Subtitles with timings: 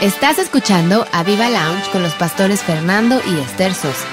[0.00, 4.06] Estás escuchando a Viva Lounge con los pastores Fernando y Esther Sosa.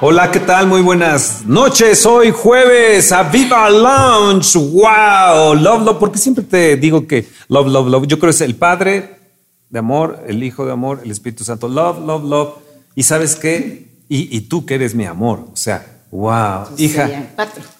[0.00, 0.66] Hola, ¿qué tal?
[0.66, 2.06] Muy buenas noches.
[2.06, 4.58] Hoy jueves a Viva Lounge.
[4.58, 5.54] ¡Wow!
[5.54, 5.98] Love, love.
[5.98, 8.06] Porque siempre te digo que love, love, love.
[8.06, 9.18] Yo creo que es el Padre
[9.68, 11.68] de amor, el Hijo de amor, el Espíritu Santo.
[11.68, 12.67] Love, love, love.
[12.98, 13.86] Y sabes qué?
[14.08, 15.46] Y, tú que eres mi amor.
[15.52, 16.66] O sea, wow.
[16.78, 17.28] Hija.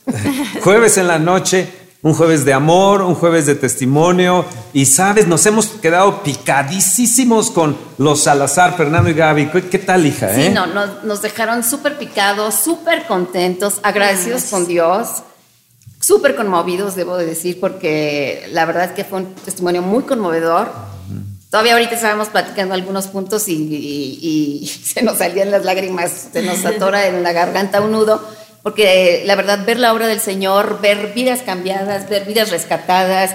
[0.63, 1.69] Jueves en la noche
[2.03, 4.45] un jueves de amor, un jueves de testimonio.
[4.73, 9.51] Y sabes, nos hemos quedado picadísimos con los Salazar, Fernando y Gaby.
[9.69, 10.33] ¿Qué, tal, hija?
[10.33, 10.51] Sí, eh?
[10.51, 15.25] no, nos, dejaron súper picados, súper contentos, agradecidos con Dios,
[16.01, 20.71] súper conmovidos, debo de decir, porque la verdad es que fue un testimonio muy conmovedor.
[21.51, 26.65] Todavía ahorita estábamos platicando algunos puntos y, y se nos salían las lágrimas, se nos
[26.65, 28.21] atora en la garganta un nudo
[28.63, 33.35] porque la verdad, ver la obra del Señor, ver vidas cambiadas, ver vidas rescatadas.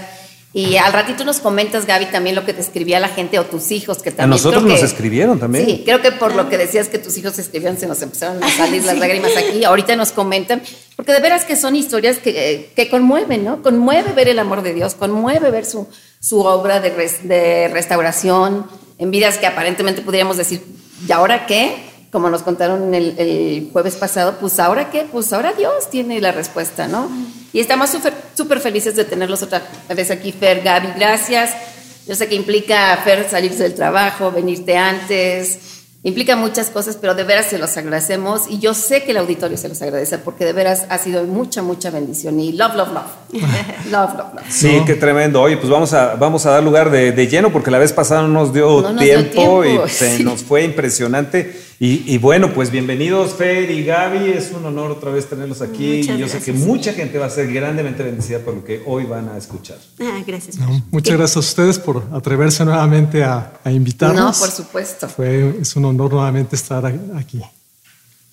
[0.55, 3.71] Y al ratito nos comentas, Gaby, también lo que te escribía la gente o tus
[3.71, 4.25] hijos, que también.
[4.25, 5.65] A nosotros nos escribieron también.
[5.65, 8.49] Sí, creo que por lo que decías que tus hijos escribían, se nos empezaron a
[8.51, 9.63] salir las lágrimas aquí.
[9.63, 10.61] Ahorita nos comentan,
[10.95, 13.63] porque de veras que son historias que, que conmueven, ¿no?
[13.63, 15.87] Conmueve ver el amor de Dios, conmueve ver su,
[16.23, 16.91] su obra de,
[17.23, 18.65] de restauración
[18.97, 20.63] en vidas que aparentemente pudiéramos decir,
[21.05, 21.91] ¿y ahora qué?
[22.13, 26.87] como nos contaron el, jueves pasado, pues ahora qué, pues ahora Dios tiene la respuesta,
[26.87, 27.09] ¿no?
[27.51, 27.89] Y estamos
[28.35, 31.55] súper felices de tenerlos otra vez aquí, Fer, Gaby, gracias.
[32.07, 37.23] Yo sé que implica, Fer, salirse del trabajo, venirte antes, implica muchas cosas, pero de
[37.23, 40.53] veras se los agradecemos y yo sé que el auditorio se los agradece porque de
[40.53, 43.41] veras ha sido mucha, mucha bendición y love, love, love.
[43.91, 44.45] love, love, love.
[44.49, 45.41] Sí, qué tremendo.
[45.41, 48.27] Oye, pues vamos a, vamos a dar lugar de, lleno porque la vez pasada no
[48.27, 51.57] nos dio, tiempo, y se nos fue impresionante.
[51.85, 56.17] Y, bueno, pues bienvenidos Fer y Gaby, es un honor otra vez tenerlos aquí y
[56.17, 59.27] yo sé que mucha gente va a ser grandemente bendecida por lo que hoy van
[59.27, 59.75] a escuchar.
[59.99, 60.55] Ah, gracias.
[60.91, 64.17] muchas gracias a ustedes por atreverse nuevamente a, a invitarnos.
[64.17, 65.09] No, por supuesto.
[65.09, 67.41] Fue, es un honor nuevamente estar aquí.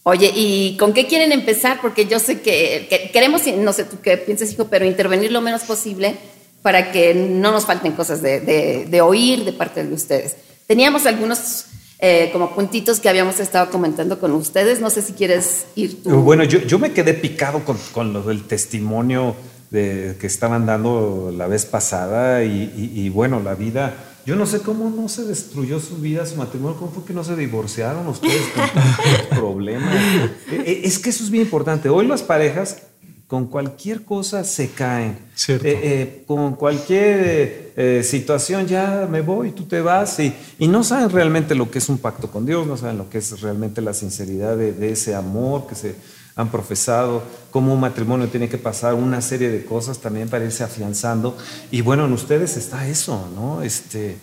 [0.04, 1.80] Oye, ¿y con qué quieren empezar?
[1.82, 5.62] Porque yo sé que, queremos, no sé tú qué piensas, hijo, pero intervenir lo menos
[5.62, 6.14] posible
[6.62, 10.36] para que no nos falten cosas de, de, de oír de parte de ustedes.
[10.68, 11.64] Teníamos algunos
[12.00, 14.80] eh, como puntitos que habíamos estado comentando con ustedes.
[14.80, 16.10] No sé si quieres ir tú.
[16.22, 19.36] Bueno, yo, yo me quedé picado con, con lo del testimonio
[19.70, 23.94] de, que estaban dando la vez pasada y, y, bueno, la vida.
[24.26, 27.24] Yo no sé cómo no se destruyó su vida, su matrimonio, cómo fue que no
[27.24, 29.94] se divorciaron ustedes con problemas.
[30.50, 31.88] Eh, eh, es que eso es bien importante.
[31.88, 32.82] Hoy las parejas
[33.30, 35.16] con cualquier cosa se caen.
[35.46, 40.82] Eh, eh, con cualquier eh, situación ya me voy, tú te vas y, y, no
[40.82, 43.82] saben realmente lo que es un pacto con Dios, no saben lo que es realmente
[43.82, 45.94] la sinceridad de, ese amor que se
[46.34, 50.64] han profesado, cómo un matrimonio tiene que pasar una serie de cosas también para irse
[50.64, 51.38] afianzando.
[51.70, 53.62] Y bueno, en ustedes está eso, ¿no?
[53.62, 54.16] Este,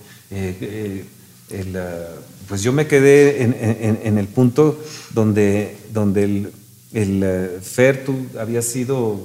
[2.50, 3.56] pues yo me quedé en,
[4.04, 4.78] en, el punto
[5.14, 6.52] donde, donde el
[6.98, 9.20] el eh, Fer, tú habías sido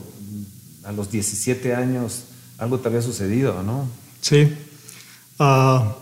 [0.85, 2.25] a los 17 años,
[2.59, 3.89] algo te había sucedido, ¿no?
[4.21, 4.53] Sí.
[5.39, 5.97] Ah,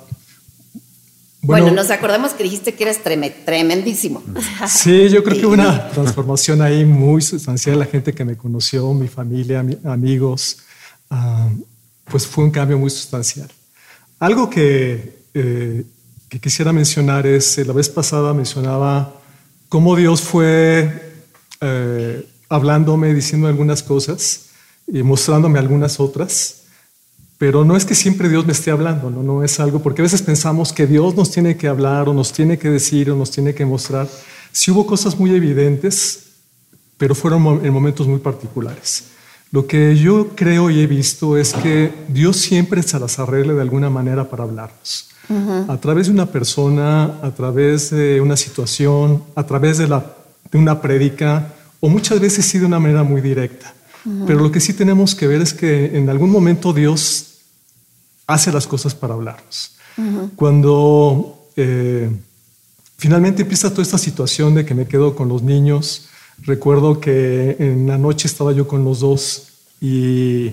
[1.43, 2.99] bueno, nos acordamos que dijiste que eras
[3.45, 4.23] tremendísimo.
[4.69, 7.79] Sí, yo creo que hubo una transformación ahí muy sustancial.
[7.79, 10.59] La gente que me conoció, mi familia, amigos,
[11.09, 11.49] ah,
[12.05, 13.49] pues fue un cambio muy sustancial.
[14.19, 15.85] Algo que, eh,
[16.29, 19.15] que quisiera mencionar es, la vez pasada mencionaba
[19.69, 21.10] cómo Dios fue
[21.61, 24.47] eh, hablándome, diciendo algunas cosas
[24.87, 26.63] y mostrándome algunas otras.
[27.39, 30.05] Pero no es que siempre Dios me esté hablando, no, no es algo, porque a
[30.05, 33.31] veces pensamos que Dios nos tiene que hablar o nos tiene que decir o nos
[33.31, 34.09] tiene que mostrar.
[34.53, 36.25] Sí hubo cosas muy evidentes,
[36.99, 39.05] pero fueron en momentos muy particulares.
[39.53, 43.63] Lo que yo creo y he visto es que Dios siempre se las arregle de
[43.63, 45.09] alguna manera para hablarnos.
[45.69, 50.20] A través de una persona, a través de una situación, a través de la
[50.51, 53.75] de una prédica o muchas veces sí de una manera muy directa.
[54.27, 57.39] Pero lo que sí tenemos que ver es que en algún momento Dios
[58.27, 59.77] hace las cosas para hablarnos.
[60.37, 62.11] Cuando eh,
[62.97, 66.09] finalmente empieza toda esta situación de que me quedo con los niños,
[66.43, 69.49] recuerdo que en la noche estaba yo con los dos
[69.81, 70.53] y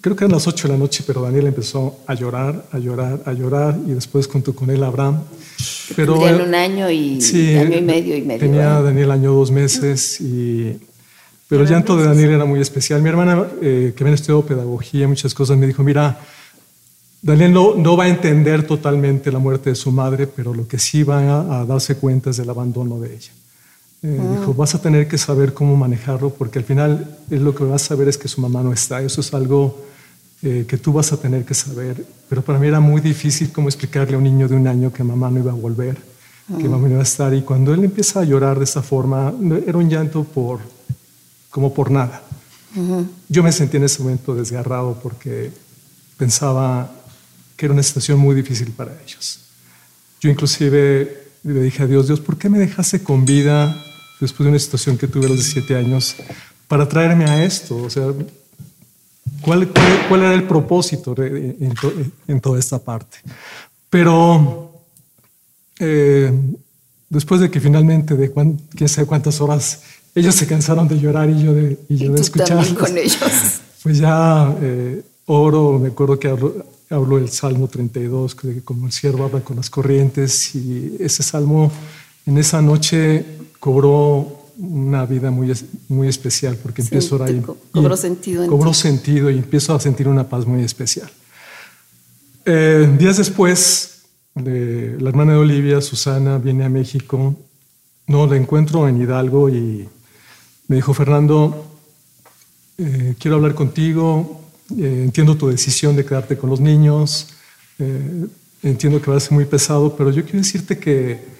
[0.00, 3.22] creo que eran las 8 de la noche, pero Daniel empezó a llorar, a llorar,
[3.24, 5.22] a llorar y después junto con él Abraham.
[5.96, 7.18] Pero, un año y
[7.56, 8.40] año y medio y medio.
[8.40, 10.78] Tenía Daniel año dos meses y
[11.48, 13.00] pero el llanto de Daniel era muy especial.
[13.00, 16.20] Mi hermana, eh, que me estudiado pedagogía, muchas cosas, me dijo, mira,
[17.22, 21.02] Daniel no, va a entender totalmente la muerte de su madre, pero lo que sí
[21.02, 23.32] va a, darse cuenta es del abandono de ella.
[24.02, 24.36] Eh, ah.
[24.38, 27.82] Dijo, vas a tener que saber cómo manejarlo porque al final es lo que vas
[27.82, 29.00] a saber es que su mamá no está.
[29.00, 29.87] Eso es algo
[30.42, 32.04] eh, que tú vas a tener que saber.
[32.28, 35.02] Pero para mí era muy difícil cómo explicarle a un niño de un año que
[35.02, 35.96] mamá no iba a volver,
[36.46, 36.70] que ah.
[36.70, 37.34] mamá no iba a estar.
[37.34, 39.32] Y cuando él empieza a llorar de esa forma,
[39.66, 40.60] era un llanto por,
[41.50, 42.22] como por nada.
[43.28, 45.50] Yo me sentí en ese momento desgarrado porque
[46.16, 46.92] pensaba
[47.56, 49.40] que era una situación muy difícil para ellos.
[50.20, 53.74] Yo inclusive le dije a Dios, Dios, ¿por qué me dejaste con vida
[54.20, 56.14] después de una situación que tuve a los 17 años
[56.68, 57.76] para traerme a esto?
[57.76, 58.12] O sea,
[59.40, 59.68] ¿cuál,
[60.08, 63.18] cuál, era el propósito en, toda esta parte?
[63.90, 64.72] Pero
[65.78, 66.32] eh,
[67.08, 68.32] después de que finalmente, de
[68.74, 69.82] quién sabe cuántas horas,
[70.14, 72.74] ellos se cansaron de llorar y yo de, y yo de escuchar.
[72.74, 73.20] con ellos.
[73.80, 76.28] Pues ya eh, oro, me acuerdo que
[76.90, 81.70] hablo el Salmo 32, que como el siervo habla con las corrientes, y ese salmo
[82.26, 83.24] en esa noche
[83.60, 85.52] cobró una vida muy,
[85.88, 87.34] muy especial, porque empiezo a orar.
[87.72, 88.46] cobró sentido.
[88.46, 91.10] cobró sentido y empiezo a sentir una paz muy especial.
[92.44, 94.02] Eh, días después,
[94.34, 97.36] de, la hermana de Olivia, Susana, viene a México.
[98.06, 99.88] No, la encuentro en Hidalgo y
[100.66, 101.66] me dijo, Fernando,
[102.78, 104.40] eh, quiero hablar contigo,
[104.76, 107.28] eh, entiendo tu decisión de quedarte con los niños,
[107.78, 108.26] eh,
[108.62, 111.37] entiendo que va a ser muy pesado, pero yo quiero decirte que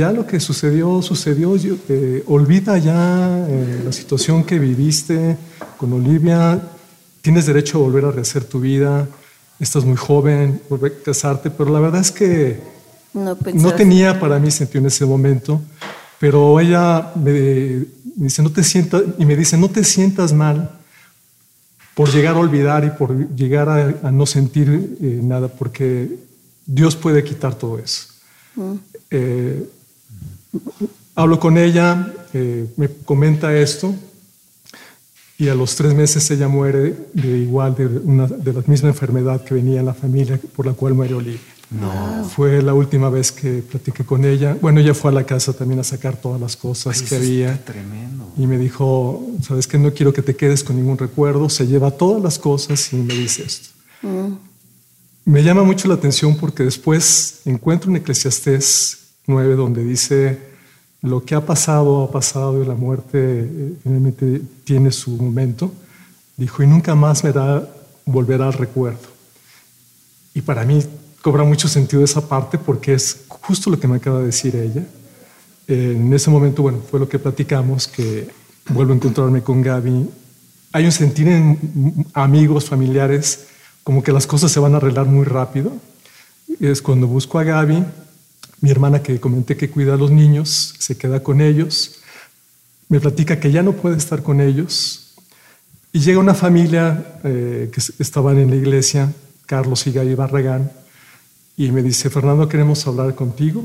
[0.00, 1.54] ya lo que sucedió, sucedió,
[1.90, 3.46] eh, olvida ya
[3.84, 5.36] la situación que viviste
[5.76, 6.58] con Olivia,
[7.20, 9.06] tienes derecho a volver a rehacer tu vida,
[9.58, 12.58] estás muy joven, volver a casarte, pero la verdad es que
[13.12, 13.36] no,
[13.74, 15.60] tenía para mí sentido en ese momento,
[16.18, 17.84] pero ella me,
[18.16, 20.78] dice, no te sientas, y me dice, no te sientas mal
[21.94, 26.08] por llegar a olvidar y por llegar a, no sentir eh, nada, porque
[26.64, 28.06] Dios puede quitar todo eso.
[28.56, 28.74] Mm.
[29.10, 29.68] Eh,
[31.14, 33.94] hablo con ella, eh, me comenta esto,
[35.38, 39.42] y a los tres meses ella muere de igual, de, una, de la misma enfermedad
[39.42, 41.40] que venía en la familia por la cual muere Olivia.
[41.70, 42.28] No.
[42.28, 44.56] Fue la última vez que platiqué con ella.
[44.60, 47.64] Bueno, ella fue a la casa también a sacar todas las cosas que había.
[47.64, 48.28] Tremendo.
[48.36, 51.48] Y me dijo, sabes que no quiero que te quedes con ningún recuerdo.
[51.48, 53.68] Se lleva todas las cosas y me dice esto.
[54.02, 54.34] Mm.
[55.24, 58.99] Me llama mucho la atención porque después encuentro en Eclesiastés
[59.30, 60.38] 9 donde dice,
[61.02, 65.72] lo que ha pasado, ha pasado y la muerte eh, finalmente tiene su momento.
[66.36, 67.66] Dijo, y nunca más me da
[68.04, 69.08] volver al recuerdo.
[70.34, 70.82] Y para mí
[71.22, 74.84] cobra mucho sentido esa parte porque es justo lo que me acaba de decir ella.
[75.66, 78.28] en ese momento, bueno, fue lo que platicamos, que
[78.68, 80.08] vuelvo a encontrarme con Gaby.
[80.72, 83.46] Hay un sentir en amigos, familiares,
[83.84, 85.72] como que las cosas se van a arreglar muy rápido.
[86.60, 87.84] Es cuando busco a Gaby,
[88.60, 92.00] mi hermana que comenté que cuida a los niños, se queda con ellos,
[92.88, 95.14] me platica que ya no puede estar con ellos.
[95.92, 99.12] Y llega una familia eh, que estaban en la iglesia,
[99.46, 100.70] Carlos y Gaby Barragán,
[101.56, 103.64] y me dice, Fernando, queremos hablar contigo.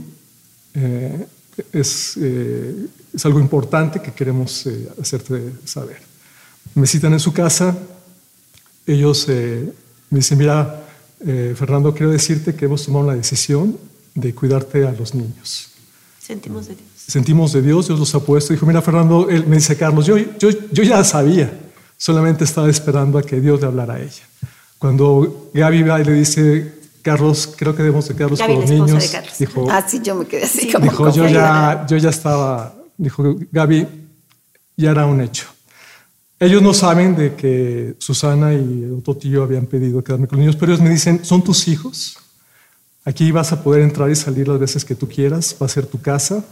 [0.73, 1.25] Eh,
[1.71, 4.67] es, eh, es, algo importante que queremos
[5.01, 6.01] hacerte saber.
[6.73, 7.77] Me citan en su casa,
[8.85, 10.83] ellos me dicen, mira,
[11.55, 13.77] Fernando, quiero decirte que hemos tomado la decisión
[14.15, 15.69] de cuidarte a los niños.
[16.19, 16.89] Sentimos de Dios.
[17.07, 18.53] Sentimos de Dios, Dios los ha puesto.
[18.53, 21.51] Dijo, mira, Fernando, él me dice, Carlos, yo, yo, yo ya sabía,
[21.97, 24.23] solamente estaba esperando a que Dios le hablara a ella.
[24.79, 26.73] Cuando Gaby va y le dice,
[27.03, 29.15] Carlos, creo que debemos de con los niños.
[29.37, 33.87] Dijo, ah, sí, yo me quedé así Dijo, yo ya, yo ya estaba, dijo, Gaby,
[34.75, 35.45] ya era un hecho.
[36.39, 40.55] Ellos no saben de que Susana y otro tío habían pedido quedarme con los niños,
[40.59, 42.17] pero ellos me dicen, son tus hijos.
[43.05, 45.85] Aquí vas a poder entrar y salir las veces que tú quieras, va a ser
[45.85, 46.43] tu casa.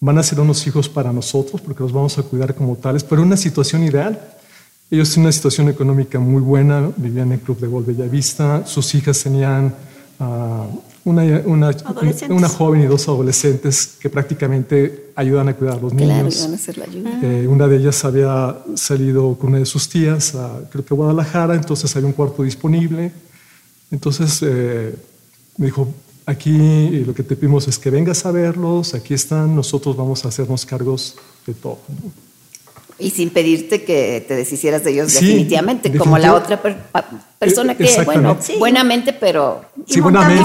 [0.00, 3.22] Van a ser unos hijos para nosotros porque los vamos a cuidar como tales, pero
[3.22, 4.20] una situación ideal.
[4.90, 8.92] Ellos tienen una situación económica muy buena, vivían en el club de Gol Vista, sus
[8.94, 9.72] hijas tenían
[10.18, 11.70] uh, una, una,
[12.28, 16.34] una, joven y dos adolescentes que prácticamente ayudan a cuidar a los niños.
[16.34, 17.20] Claro, a hacer la ayuda.
[17.22, 20.96] Eh, una de ellas había salido con una de sus tías, a, creo que a
[20.96, 23.12] Guadalajara, entonces había un cuarto disponible.
[23.90, 24.94] Entonces eh,
[25.56, 25.88] me dijo,
[26.26, 30.28] aquí lo que te pedimos es que vengas a verlos, aquí están, nosotros vamos a
[30.28, 31.78] hacernos cargos de todo.
[32.96, 36.62] Y sin pedirte que te deshicieras de ellos definitivamente, como la otra
[37.40, 40.00] persona eh, que, bueno, buenamente, pero sí,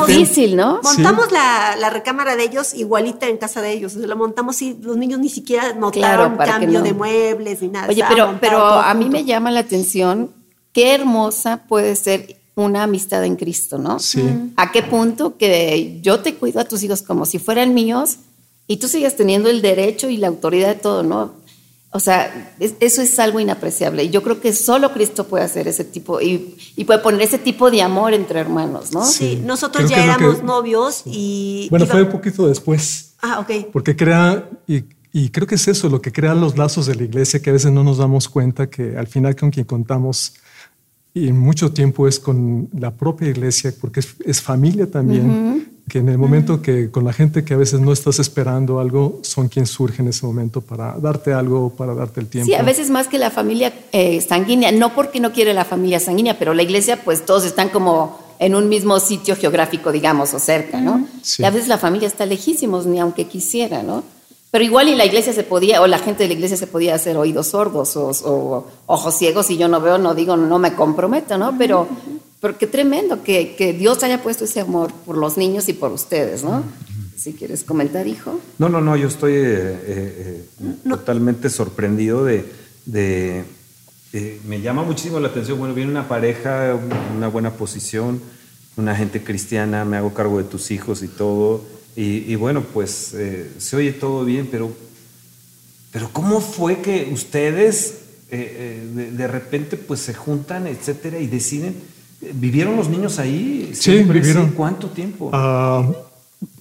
[0.07, 0.79] difícil, ¿no?
[0.81, 3.95] Montamos la, la, recámara de ellos igualita en casa de ellos.
[3.95, 7.87] La montamos y los niños ni siquiera notaron cambio de muebles ni nada.
[7.87, 10.31] Oye, pero, pero a mí me llama la atención
[10.73, 13.99] qué hermosa puede ser una amistad en Cristo, ¿no?
[13.99, 14.23] Sí.
[14.55, 18.17] ¿A qué punto que yo te cuido a tus hijos como si fueran míos
[18.67, 21.33] y tú sigues teniendo el derecho y la autoridad de todo, ¿no?
[21.91, 24.03] O sea, eso es algo inapreciable.
[24.03, 27.71] Y yo creo que solo Cristo puede hacer ese tipo y, puede poner ese tipo
[27.71, 29.03] de amor entre hermanos, ¿no?
[29.05, 31.67] Sí, nosotros ya éramos novios y...
[31.71, 33.13] Bueno, fue un poquito después.
[33.21, 33.71] Ah, ok.
[33.73, 37.03] Porque crea, y, y, creo que es eso, lo que crea los lazos de la
[37.03, 40.35] iglesia, que a veces no nos damos cuenta que al final con quien contamos
[41.13, 46.17] y mucho tiempo es con la propia iglesia, porque es, familia también, que en el
[46.17, 50.05] momento que con la gente que a veces no estás esperando algo, son quienes surgen
[50.05, 52.45] en ese momento para darte algo, para darte el tiempo.
[52.45, 55.99] Sí, a veces más que la familia eh, sanguínea, no porque no quiere la familia
[55.99, 60.39] sanguínea, pero la iglesia, pues todos están como en un mismo sitio geográfico, digamos, o
[60.39, 61.07] cerca, ¿no?
[61.37, 64.03] Y a veces la familia está lejísimos, ni aunque quisiera, ¿no?
[64.51, 66.95] Pero igual y la iglesia se podía, o la gente de la iglesia se podía
[66.95, 71.37] hacer oídos sordos o, ojos ciegos y yo no veo, no digo, no me comprometo,
[71.37, 71.55] ¿no?
[71.57, 71.87] Pero,
[72.39, 75.91] pero qué tremendo que, que, Dios haya puesto ese amor por los niños y por
[75.91, 76.63] ustedes, ¿no?
[77.15, 78.39] Si quieres comentar, hijo.
[78.57, 82.45] No, no, no, yo estoy eh, eh, eh, totalmente sorprendido de...
[82.85, 83.43] de
[84.47, 86.75] me llama muchísimo la atención, bueno, viene una pareja,
[87.15, 88.19] una buena posición,
[88.75, 91.61] una gente cristiana, me hago cargo de tus hijos y todo
[92.01, 94.71] y, bueno, pues eh, se oye todo bien, pero,
[95.91, 97.95] pero ¿cómo fue que ustedes
[98.31, 101.75] eh, eh, de, repente pues se juntan, etcétera, y deciden?
[102.35, 103.71] ¿Vivieron los niños ahí?
[103.73, 104.51] Sí, vivieron.
[104.51, 105.29] ¿Cuánto tiempo?
[105.33, 105.93] Uh,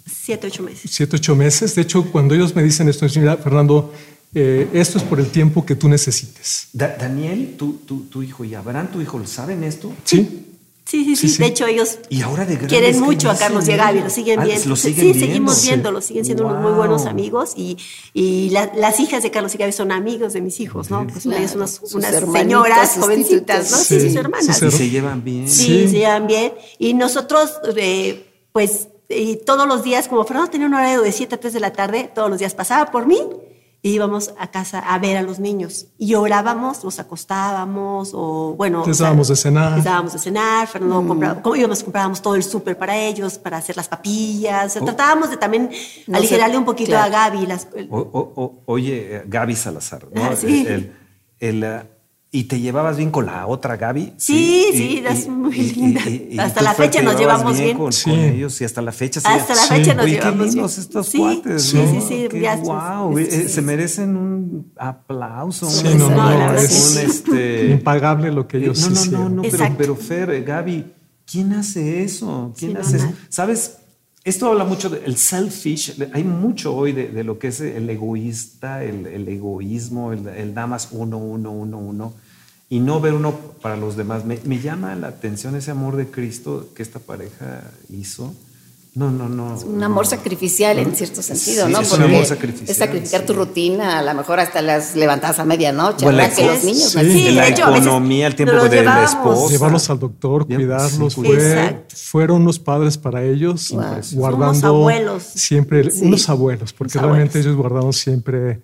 [0.05, 0.91] siete, ocho meses.
[0.93, 1.73] Siete, ocho meses.
[1.73, 3.95] De hecho, cuando ellos me dicen esto, mira, Fernando,
[4.35, 6.67] esto es por el tiempo que tú necesites.
[6.73, 9.93] Daniel, tu, tu, tu, hijo y Abraham, tu hijo, ¿lo saben esto?
[10.03, 10.48] Sí.
[10.89, 13.77] Sí, sí, sí, De hecho, ellos ¿Y ahora de quieren mucho a Carlos y a
[13.77, 14.75] Gaby, lo siguen ah, viendo.
[14.75, 17.53] sí, seguimos viendo, lo siguen siendo unos muy buenos amigos.
[17.57, 17.77] Y,
[18.15, 21.07] y las hijas de Carlos y Gaby son amigos de mis hijos, ¿no?
[21.07, 23.77] Pues ellas son unas, unas señoras jovencitas, ¿no?
[23.77, 24.63] Sí, sí, sus hermanas.
[24.63, 25.47] Y se llevan bien.
[25.47, 26.55] Sí, se llevan bien.
[26.79, 31.35] Y nosotros, eh, pues, y todos los días, como Fernando tenía un horario de 7
[31.35, 33.21] a 3 de la tarde, todos los días pasaba por mí
[33.81, 35.87] y íbamos a casa a ver a los niños.
[35.99, 38.85] Y orábamos, los acostábamos, o bueno.
[38.87, 39.77] Les dábamos de cenar.
[39.77, 41.09] Les dábamos de cenar, Fernando mm.
[41.09, 44.77] compraba, íbamos, comprábamos todo el súper para ellos, para hacer las papillas.
[44.77, 44.85] Oh.
[44.85, 45.71] Tratábamos de también
[46.13, 47.47] aligerarle un poquito a Gaby.
[47.47, 47.69] Las,
[48.67, 50.25] oye, Gaby Salazar, ¿no?
[50.25, 50.67] Ah, sí.
[50.69, 50.93] el,
[51.39, 51.65] el
[52.31, 54.13] ¿Y te llevabas bien con la otra Gaby?
[54.19, 56.03] Sí, sí, es muy linda.
[56.45, 57.79] hasta la fecha nos llevamos bien.
[57.79, 58.11] Con, sí.
[58.11, 59.21] ellos y hasta la fecha.
[59.25, 62.29] Hasta la fecha nos llevamos qué lindos estos cuates, Sí, sí, sí.
[62.31, 65.71] Qué, wow, eh, se merecen un aplauso.
[65.71, 67.71] Sí, no, no, es un, este...
[67.71, 70.85] impagable lo que ellos No, no, no, no, pero, pero Fer, eh, Gaby,
[71.25, 72.53] ¿quién hace eso?
[72.59, 73.11] ¿Quién hace eso?
[73.31, 73.79] ¿Sabes?
[74.29, 79.27] Esto habla mucho del selfish, hay mucho hoy de, lo que es el egoísta, el,
[79.27, 82.13] egoísmo, el, el nada más uno, uno, uno, uno,
[82.69, 84.27] y no ver uno para los demás.
[84.27, 88.35] Me, me, llama la atención ese amor de Cristo que esta pareja hizo.
[88.95, 89.57] No, no, no.
[89.57, 91.81] Es un amor sacrificial en cierto sentido, ¿no?
[91.81, 92.71] Es un amor sacrificial.
[92.71, 96.65] Es sacrificar tu rutina, a lo mejor hasta las levantadas a medianoche, bueno, que los
[96.65, 96.91] niños.
[96.91, 99.53] Sí, la economía, el tiempo de la esposa.
[99.53, 101.15] Llevarlos al doctor, cuidarlos.
[101.15, 103.73] Fue, fueron unos padres para ellos,
[104.13, 105.23] guardando abuelos.
[105.23, 108.61] siempre, unos abuelos, porque realmente ellos guardaron siempre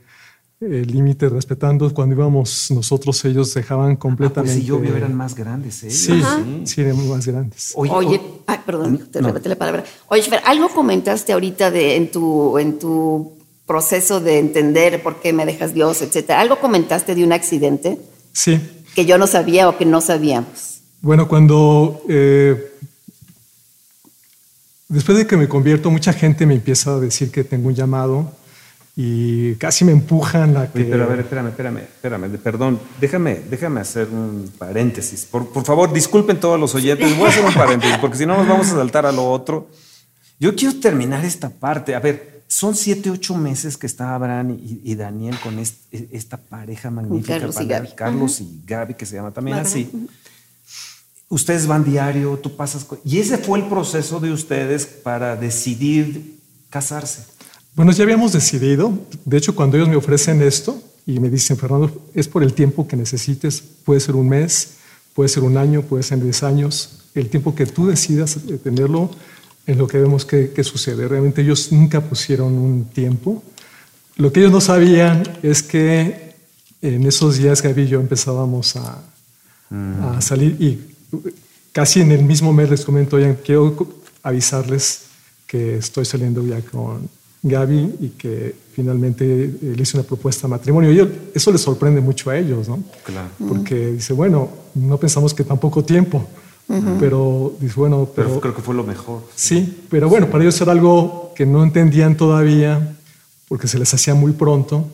[0.64, 5.14] el límite respetando cuando íbamos nosotros ellos dejaban completamente ah, pues si yo veo eran
[5.14, 6.22] más grandes ellos sí,
[6.64, 7.72] sí, eran más grandes.
[7.74, 9.32] Oye, ay, perdón te no.
[9.32, 9.84] la palabra.
[10.08, 13.32] Oye Fer, algo comentaste ahorita de en tu en tu
[13.66, 16.40] proceso de entender por qué me dejas Dios etcétera.
[16.40, 17.98] Algo comentaste de un accidente
[18.32, 18.60] sí.
[18.94, 20.80] Que yo no sabía o que no sabíamos.
[21.00, 22.72] Bueno cuando eh,
[24.88, 28.32] después de que me convierto mucha gente me empieza a decir que tengo un llamado
[28.96, 30.84] y casi me empujan a que...
[30.84, 35.24] pero a ver, espérame, espérame, espérame, perdón, déjame, déjame hacer un paréntesis.
[35.24, 38.36] Por, por favor, disculpen todos los oyentes, voy a hacer un paréntesis, porque si no
[38.36, 39.68] nos vamos a saltar a lo otro.
[40.38, 41.94] Yo quiero terminar esta parte.
[41.94, 45.64] A ver, son siete, ocho meses que está Abraham y, Daniel con e,
[46.12, 47.88] esta pareja magnífica, Carlos, y Gaby.
[47.96, 49.90] Carlos y Gaby, que se llama también así.
[51.28, 52.86] Ustedes van diario, tú pasas...
[53.04, 56.38] Y ese fue el proceso de ustedes para decidir
[56.70, 57.33] casarse.
[57.74, 62.06] Bueno, ya habíamos decidido, de hecho cuando ellos me ofrecen esto y me dicen, Fernando,
[62.14, 64.74] es por el tiempo que necesites, puede ser un mes,
[65.12, 69.10] puede ser un año, puede ser diez años, el tiempo que tú decidas tenerlo
[69.66, 71.08] es lo que vemos que, sucede.
[71.08, 73.42] Realmente ellos nunca pusieron un tiempo.
[74.16, 76.34] Lo que ellos no sabían es que
[76.80, 79.02] en esos días Gaby y yo empezábamos a,
[79.70, 80.22] a mm.
[80.22, 80.78] salir y
[81.72, 83.76] casi en el mismo mes les comento, ya quiero
[84.22, 85.06] avisarles
[85.46, 87.08] que estoy saliendo ya con
[87.44, 89.24] Gaby y que finalmente
[89.62, 90.90] le hice una propuesta de matrimonio.
[90.90, 92.82] Y eso les sorprende mucho a ellos, ¿no?
[93.04, 93.28] Claro.
[93.46, 96.26] Porque dice, bueno, no pensamos que tan poco tiempo,
[96.98, 99.20] Pero, dice, bueno, Pero, pero, creo que fue lo mejor.
[99.36, 102.96] sí, pero bueno, para ellos era algo que no entendían todavía
[103.48, 104.88] porque se les hacía muy pronto,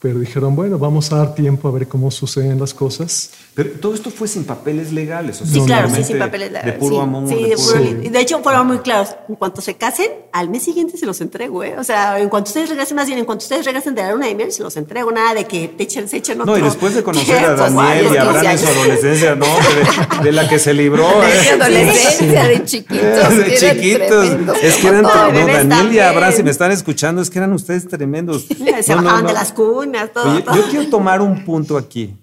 [0.00, 3.30] pero dijeron, bueno, vamos a dar tiempo a ver cómo suceden las cosas.
[3.52, 5.42] Pero todo esto fue sin papeles legales.
[5.42, 6.52] O sea, Sí, claro, sí, sin papeles.
[6.64, 7.28] De puro sí, amor.
[7.28, 9.16] Sí, de de puro- li- De hecho, fueron muy claros.
[9.28, 11.74] En cuanto se casen, al mes siguiente se los entrego, ¿eh?
[11.76, 14.26] O sea, en cuanto ustedes regresen, más bien, en cuanto ustedes regresen de la luna
[14.26, 15.10] de miel, se los entrego.
[15.10, 16.52] Nada de que te echen, se echen otro.
[16.54, 20.24] No, y después de conocer a Daniel y a Abraham en su adolescencia, no, de,
[20.24, 21.08] de la que se libró.
[21.20, 21.50] De ¿eh?
[21.60, 23.36] adolescencia, de chiquitos.
[23.36, 24.62] De chiquitos.
[24.62, 25.98] Es que eran, no, bebés Daniel y.
[25.98, 28.46] Abraham, si me están escuchando, es que eran ustedes tremendos.
[28.82, 29.28] Se No, no, bajaban no.
[29.28, 30.30] de las cunas, todo.
[30.32, 30.54] Oye, todo.
[30.54, 32.14] yo quiero tomar un punto aquí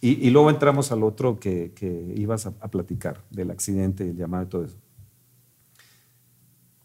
[0.00, 4.16] y, y luego entramos al otro que, que ibas a, a platicar, del accidente, el
[4.16, 4.76] llamado y todo eso.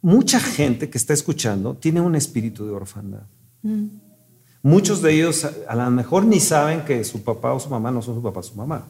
[0.04, 3.24] Mucha gente que está escuchando tiene un espíritu de orfandad.
[4.62, 8.02] Muchos de ellos a, lo mejor ni saben que su papá o su mamá no
[8.02, 8.86] son su papá o su mamá.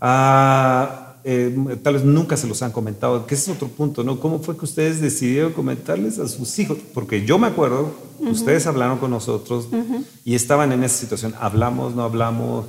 [0.00, 4.18] Ah, eh, tal vez nunca se los han comentado, que ese es otro punto, ¿no?
[4.18, 6.78] ¿Cómo fue que ustedes decidieron comentarles a sus hijos?
[6.92, 9.68] Porque yo me acuerdo, ustedes hablaron con nosotros
[10.24, 12.66] y estaban en esa situación, hablamos, no hablamos,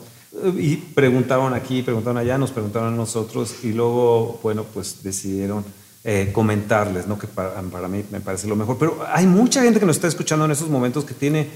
[0.58, 5.66] y preguntaron aquí, preguntaron allá, nos preguntaron a nosotros y luego, bueno, pues decidieron
[6.04, 7.18] eh, comentarles, ¿no?
[7.18, 8.78] Que para, para mí me parece lo mejor.
[8.78, 11.50] Pero hay mucha gente que nos está escuchando en esos momentos que tiene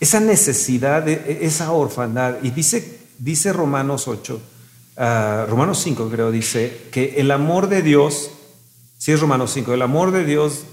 [0.00, 2.36] esa necesidad, de, esa orfandad.
[2.42, 4.40] Y dice, dice Romanos 8,
[4.96, 8.30] ah, Romanos 5 creo, dice que el amor de Dios,
[8.98, 10.64] sí es Romanos 5, el amor de Dios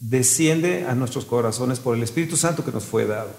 [0.00, 3.30] desciende a nuestros corazones por el Espíritu Santo que nos fue dado.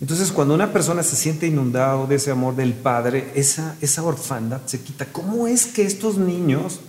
[0.00, 4.60] Entonces, cuando una persona se siente inundado de ese amor del Padre, esa, esa orfandad
[4.66, 5.06] se quita.
[5.06, 6.80] ¿Cómo es que estos niños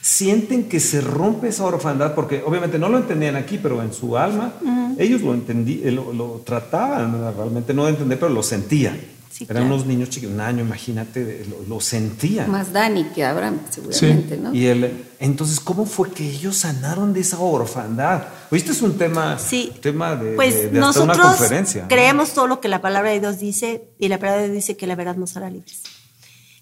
[0.00, 2.14] sienten que se rompe esa orfandad?
[2.14, 4.54] Porque obviamente no lo entendían aquí, pero en su alma
[4.98, 8.98] ellos lo, entendí, eh, lo, lo trataban, realmente no de entender, pero lo sentían.
[9.40, 9.74] Sí, Eran claro.
[9.74, 12.50] unos niños chiquitos, un año, imagínate, lo, lo sentían.
[12.50, 14.52] Más Dani que Abraham, seguramente, ¿no?
[14.54, 18.24] Y el, entonces, ¿cómo fue que ellos sanaron de esa orfandad?
[18.50, 19.72] Oíste, es un tema, Sí.
[19.80, 21.82] tema de, pues de- de hasta una nosotros conferencia.
[21.82, 21.88] ¿no?
[21.88, 24.76] creemos todo lo que la palabra de Dios dice y la palabra de Dios dice
[24.76, 25.80] que la verdad nos hará libres.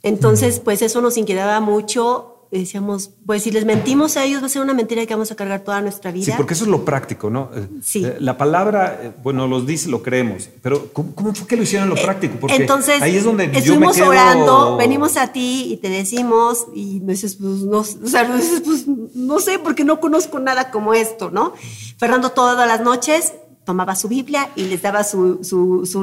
[0.04, 2.37] Entonces, pues eso nos inquietaba mucho.
[2.50, 5.36] Decíamos, pues si les mentimos a ellos va a ser una mentira que vamos a
[5.36, 6.24] cargar toda nuestra vida.
[6.24, 7.50] Sí, porque eso es lo práctico, ¿no?
[7.54, 8.04] Eh, Sí.
[8.04, 11.62] eh, La palabra, eh, bueno, los dice, lo creemos, pero ¿cómo, cómo fue que lo
[11.62, 12.36] hicieron lo práctico?
[12.40, 14.08] Porque Entonces, ahí es donde yo me estuvimos quedo...
[14.08, 18.36] orando, venimos a ti y te decimos, y me dices, pues no, o sea, me
[18.36, 21.52] dices, pues, no sé, porque no conozco nada como esto, ¿no?
[21.98, 23.32] Fernando todas las noches
[23.68, 26.00] tomaba su Biblia y les daba su, su, su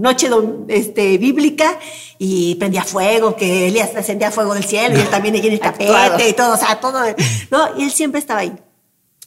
[0.00, 1.76] noche don- este, bíblica
[2.16, 6.10] y prendía fuego, que Elías encendía fuego del cielo y él también en el Actuado.
[6.12, 7.00] tapete y todo, o sea, todo,
[7.50, 7.76] ¿no?
[7.76, 8.52] Y él siempre estaba ahí.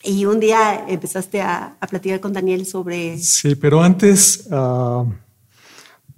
[0.04, 3.18] Y un día empezaste a, a platicar con Daniel sobre...
[3.20, 5.04] Sí, pero antes, ah,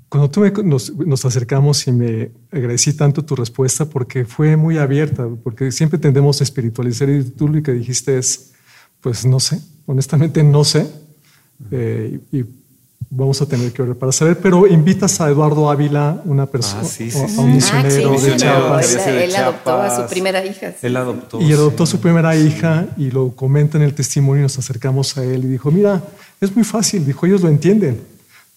[0.10, 4.78] cuando tú me- nos, nos acercamos y me agradecí tanto tu respuesta porque fue muy
[4.78, 8.52] abierta, porque siempre tendemos a espiritualizar y tú lo que dijiste es,
[9.02, 10.88] pues no sé, honestamente no sé,
[11.72, 12.46] eh, y, y
[13.10, 16.86] vamos a tener que ver para saber, pero invitas a Eduardo Ávila, una persona, Ah,
[16.86, 17.38] sí, sí, a- a sí.
[17.38, 18.94] un Ah, misionero sí, de misionero, Chiapas.
[18.96, 20.72] Él, de él adoptó a su primera hija.
[20.72, 20.78] sí.
[20.88, 21.42] Él adoptó.
[21.42, 21.92] Y adoptó sí.
[21.92, 25.48] su primera hija y lo comenta en el testimonio y nos acercamos a él y
[25.48, 26.02] dijo, mira,
[26.42, 28.02] es muy fácil, dijo, ellos lo entienden.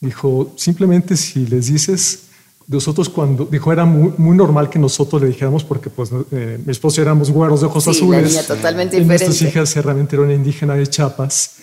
[0.01, 2.21] Dijo, simplemente si les dices,
[2.69, 6.71] nosotros cuando, dijo, era muy, muy normal que nosotros le dijéramos, porque pues eh, mi
[6.73, 8.31] esposo éramos güeros de ojos Sí, la azules.
[8.31, 9.59] niña totalmente y nuestras diferente.
[9.61, 11.57] hijas realmente eran una indígena de Chiapas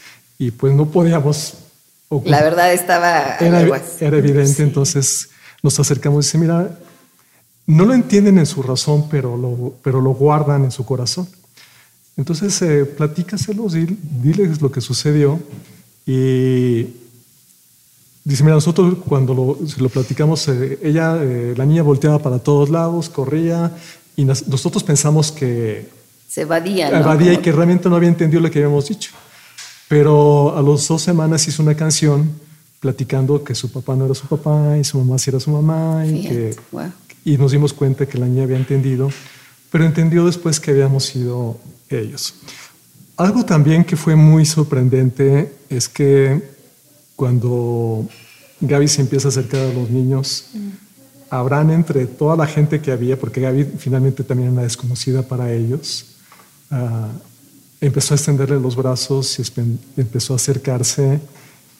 [0.46, 1.54] y pues no podíamos...
[2.10, 5.30] ocult- La verdad estaba era, evidente, entonces
[5.62, 6.78] nos acercamos y dice, mira,
[7.66, 11.28] no lo entienden en su razón, pero lo, pero lo guardan en su corazón.
[12.18, 15.40] Entonces, eh, platícaselos, dil- diles lo que sucedió
[16.06, 16.88] y
[18.26, 22.70] dice, mira, nosotros cuando lo, lo platicamos, eh, ella, eh, la niña volteaba para todos
[22.70, 23.72] lados, corría
[24.18, 25.90] y nos- nosotros pensamos que
[26.28, 26.98] Se evadía, ¿no?
[26.98, 29.12] evadía y que realmente no había entendido lo que habíamos dicho.
[29.94, 32.28] Pero a las dos semanas hizo una canción
[32.80, 36.04] platicando que su papá no era su papá y su mamá sí era su mamá
[36.08, 36.92] y, que, wow.
[37.24, 39.12] y nos dimos cuenta que la niña había entendido,
[39.70, 41.60] pero entendió después que habíamos sido
[41.92, 42.34] ellos.
[43.18, 46.42] Algo también que fue muy sorprendente es que
[47.16, 48.08] cuando
[48.62, 50.46] Gaby se empieza a acercar a los niños,
[51.30, 55.54] habrán entre toda la gente que había, porque Gaby finalmente también era una desconocida para
[55.54, 56.16] ellos,
[56.72, 57.10] ah,
[57.88, 59.44] empezó a extenderle los brazos y
[59.98, 61.20] empezó a acercarse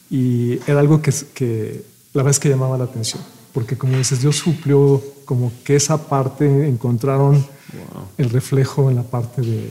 [0.10, 3.22] y era algo que, que la verdad es que llamaba la atención,
[3.54, 7.46] porque como dices, Dios suplió como que esa parte encontraron
[8.18, 9.70] el reflejo en la parte de,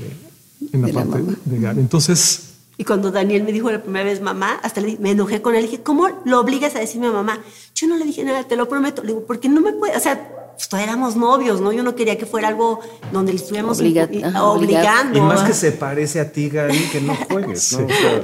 [0.73, 1.38] en la De la parte mamá.
[1.45, 1.81] de Gaby.
[1.81, 5.55] Entonces, Y cuando Daniel me dijo la primera vez mamá, hasta le, me enojé con
[5.55, 5.62] él.
[5.62, 7.38] Le dije, ¿cómo lo obligas a decirme mamá?
[7.75, 9.03] Yo no le dije nada, te lo prometo.
[9.03, 10.41] Le digo, porque no me puede, o sea,
[10.81, 11.72] éramos novios, ¿no?
[11.72, 12.81] Yo no quería que fuera algo
[13.12, 14.09] donde le estuviéramos Obliga-
[14.42, 15.18] obligando.
[15.18, 17.87] Y más que se parece a ti, Gaby, que no juegues, ¿no?
[17.87, 18.22] O sea,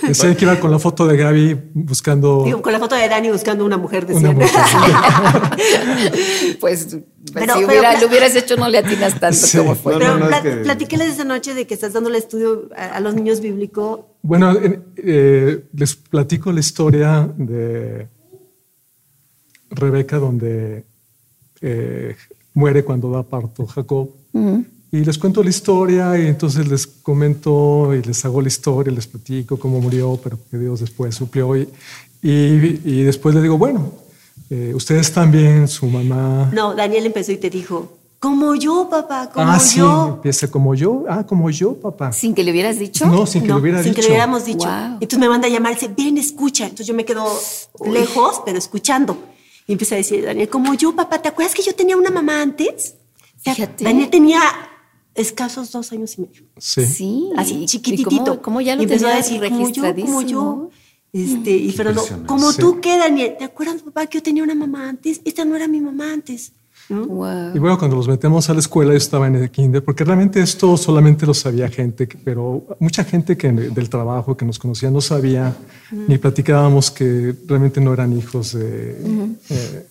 [0.00, 3.30] Pensé que iba con la foto de Gaby buscando Digo, con la foto de Dani
[3.30, 4.50] buscando una mujer de una mujer.
[6.60, 7.02] Pues, pues,
[7.34, 9.58] Pero- si pero hubiera- lo hubieras hecho, no le atinas tanto Sí.
[9.58, 9.94] como fue.
[9.94, 12.16] No, Pero no, no, es pla- que- platíqueles esa noche de que estás dando el
[12.16, 14.16] estudio a, a los niños bíblico.
[14.22, 18.08] Bueno, en- eh, les platico la historia de
[19.70, 20.84] Rebeca, donde
[21.62, 22.16] eh,
[22.54, 24.10] muere cuando da parto Jacob.
[24.94, 29.06] Y les cuento la historia y entonces les comento y les hago la historia, les
[29.06, 31.56] platico cómo murió, pero que Dios después suplió.
[31.56, 31.66] Y,
[32.22, 33.90] y, y después les digo, bueno,
[34.50, 36.50] eh, ustedes también, su mamá.
[36.52, 40.08] No, Daniel empezó y te dijo, como yo, papá, como ah, sí, yo.
[40.16, 41.04] empieza como yo.
[41.08, 42.12] Ah, como yo, papá.
[42.12, 43.06] Sin que le hubieras dicho.
[43.06, 43.96] No, sin que No, lo hubiera sin dicho.
[43.96, 44.68] que le hubiéramos dicho.
[44.68, 44.98] Wow.
[45.00, 46.64] Entonces me manda a llamar y dice, ven, escucha.
[46.64, 47.24] Entonces yo me quedo
[47.86, 49.16] lejos, pero escuchando.
[49.66, 52.42] Y empieza a decir, Daniel, como yo, papá, ¿te acuerdas que yo tenía una mamá
[52.42, 52.96] antes?
[53.38, 53.84] Fíjate.
[53.84, 54.40] Daniel tenía
[55.14, 56.42] escasos dos años y medio.
[56.58, 56.84] Sí.
[56.86, 57.30] Sí.
[57.36, 58.24] Así, ¿Y chiquititito.
[58.24, 60.70] ¿Cómo, cómo ya lo y empezó a decir, como yo, como yo.
[61.12, 62.60] Este, y Fernando, como Sí.
[62.60, 65.20] tú qué, Daniel, ¿te acuerdas, papá, que yo tenía una mamá antes?
[65.24, 66.52] Esta no era mi mamá antes.
[66.92, 67.06] ¿No?
[67.06, 67.54] Wow.
[67.54, 70.40] Y bueno, cuando los metemos a la escuela, yo estaba en el kinder, porque realmente
[70.40, 75.00] esto solamente lo sabía gente, pero mucha gente que del trabajo que nos conocía no
[75.00, 75.54] sabía,
[75.90, 78.96] ni platicábamos que realmente no eran hijos de,
[79.50, 79.86] eh,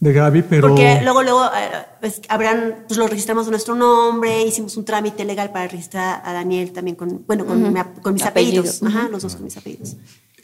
[0.00, 0.68] de Gaby, pero...
[0.68, 5.24] Porque luego, luego, eh, pues, habrán, pues lo registramos a nuestro nombre, hicimos un trámite
[5.24, 8.62] legal para registrar a Daniel también con, bueno, con, mi ap- con mis Apellido.
[8.62, 8.82] apellidos.
[8.82, 9.96] Ajá, los dos con mis apellidos.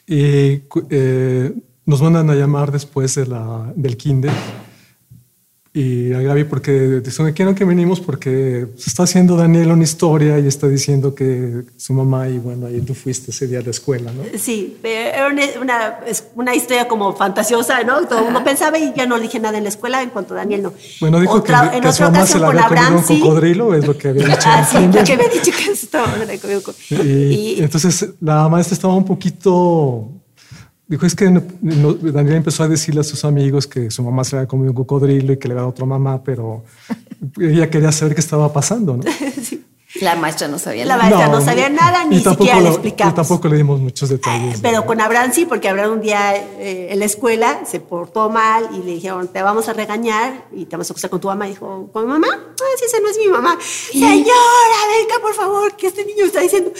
[0.07, 1.53] Y eh,
[1.85, 4.31] nos mandan a llamar después de la, del kinder.
[5.79, 10.37] Y a Gaby porque dicen, quiero que venimos porque se está haciendo Daniel una historia
[10.37, 13.69] y está diciendo que su mamá y bueno, ahí tú fuiste ese día a la
[13.69, 14.23] escuela, ¿no?
[14.37, 15.27] Sí, pero era
[15.61, 15.99] una,
[16.35, 18.05] una, historia como fantasiosa, ¿no?
[18.07, 20.33] Todo el mundo pensaba y ya no le dije nada en la escuela en cuanto
[20.33, 20.73] a Daniel no.
[20.99, 23.19] Bueno, dijo Otra- que, en que otra mamá se con había comido Abraham, un sí.
[23.21, 24.39] cocodrilo, es lo que había dicho.
[24.51, 25.03] Ah, sí, kinder.
[25.05, 26.07] que había dicho que estaba
[26.65, 27.09] con- Y,
[27.55, 30.11] y- entonces la maestra estaba un poquito.
[30.89, 34.23] Dijo: Es que no- no- Daniel empezó a decirle a sus amigos que su mamá
[34.25, 36.63] se había comido un cocodrilo y que le había dado otra mamá, pero
[37.39, 39.03] ella quería saber qué estaba pasando, ¿no?
[40.01, 41.09] La maestra no sabía La nada.
[41.09, 43.11] maestra no sabía nada, ni siquiera le explicamos.
[43.11, 44.59] Y tampoco le dimos muchos detalles.
[44.61, 48.69] Pero con Abraham sí, porque Abraham un día eh, en la escuela se portó mal
[48.75, 51.47] y le dijeron, te vamos a regañar y te vamos a acusar con tu mamá.
[51.47, 52.27] Y dijo, ¿con mi mamá?
[52.31, 53.57] Ah, sí, esa no es mi mamá.
[53.91, 56.71] Señora, venga, por favor, que este niño está diciendo.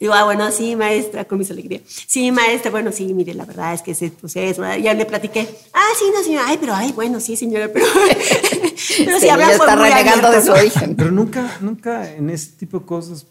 [0.00, 1.80] Digo, ah, bueno, sí, maestra, con mis alegría.
[1.86, 4.62] Sí, maestra, bueno, sí, mire, la verdad es que ese proceso.
[4.62, 4.76] ¿verdad?
[4.78, 5.48] Ya le platiqué.
[5.72, 6.44] Ah, sí, no, señora.
[6.46, 7.86] Ay, pero, ay, bueno, sí, señora, pero.
[8.98, 10.94] pero ya fue está renegando de su origen.
[10.96, 13.26] Pero nunca, nunca en ese tipo de cosas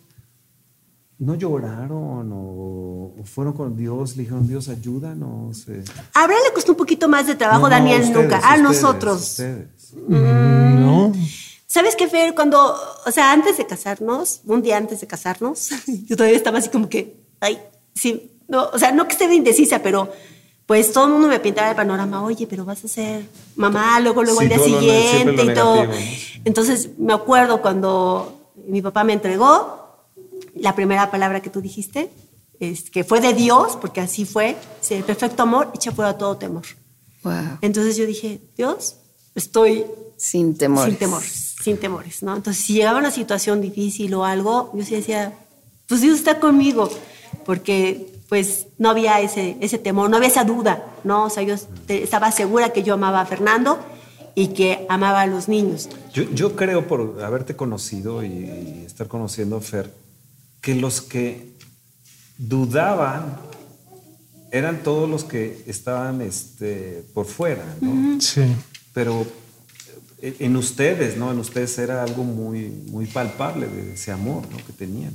[1.19, 5.67] no lloraron o, o fueron con Dios, le dijeron, Dios, ayúdanos.
[5.69, 5.83] eh".
[6.13, 8.35] A Abraham le costó un poquito más de trabajo, No, no, Daniel ustedes, nunca.
[8.37, 9.21] A ustedes, nosotros.
[9.21, 9.67] ustedes.
[10.07, 11.13] Mm, No.
[11.67, 12.33] ¿Sabes qué, Fer?
[12.33, 12.75] Cuando,
[13.05, 15.69] o sea, antes de casarnos, un día antes de casarnos,
[16.07, 17.59] yo todavía estaba así como que, ay,
[17.93, 20.09] sí, no, o sea, no que esté de indecisa, pero
[20.65, 23.25] pues todo el mundo me pintaba el panorama, oye, pero vas a ser
[23.55, 25.75] mamá, luego, luego Sí, el día siguiente lo y todo.
[25.85, 30.07] negativo, Entonces, me acuerdo cuando mi papá me entregó
[30.55, 32.09] la primera palabra que tú dijiste,
[32.59, 36.37] es que fue de Dios, porque así fue, dice, el perfecto amor echa fuera todo
[36.37, 36.63] temor.
[37.23, 37.59] Wow.
[37.61, 38.95] Entonces yo dije, Dios,
[39.35, 39.85] estoy
[40.17, 40.85] Sin temor.
[40.87, 41.21] sin temor,
[41.61, 42.35] sin temores, ¿no?
[42.35, 45.33] Entonces, si llegaba una situación difícil o algo, yo sí decía,
[45.87, 46.89] pues Dios está conmigo,
[47.45, 51.25] porque pues no había ese, ese temor, no había esa duda, ¿no?
[51.25, 51.55] O sea, yo
[51.87, 53.79] estaba segura que yo amaba a Fernando
[54.35, 55.89] y que amaba a los niños.
[56.13, 59.93] Yo, yo creo, por haberte conocido y, y estar conociendo a Fer,
[60.61, 61.53] que los que
[62.37, 63.37] dudaban
[64.51, 68.19] eran todos los que estaban este, por fuera, ¿no?
[68.21, 68.43] Sí.
[68.93, 69.25] Pero
[70.21, 71.31] en ustedes, ¿no?
[71.31, 74.57] En ustedes era algo muy, muy palpable de ese amor, ¿no?
[74.57, 75.13] Que tenían.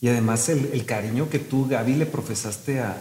[0.00, 2.96] Y además el, cariño que tú, Gaby, le profesaste a,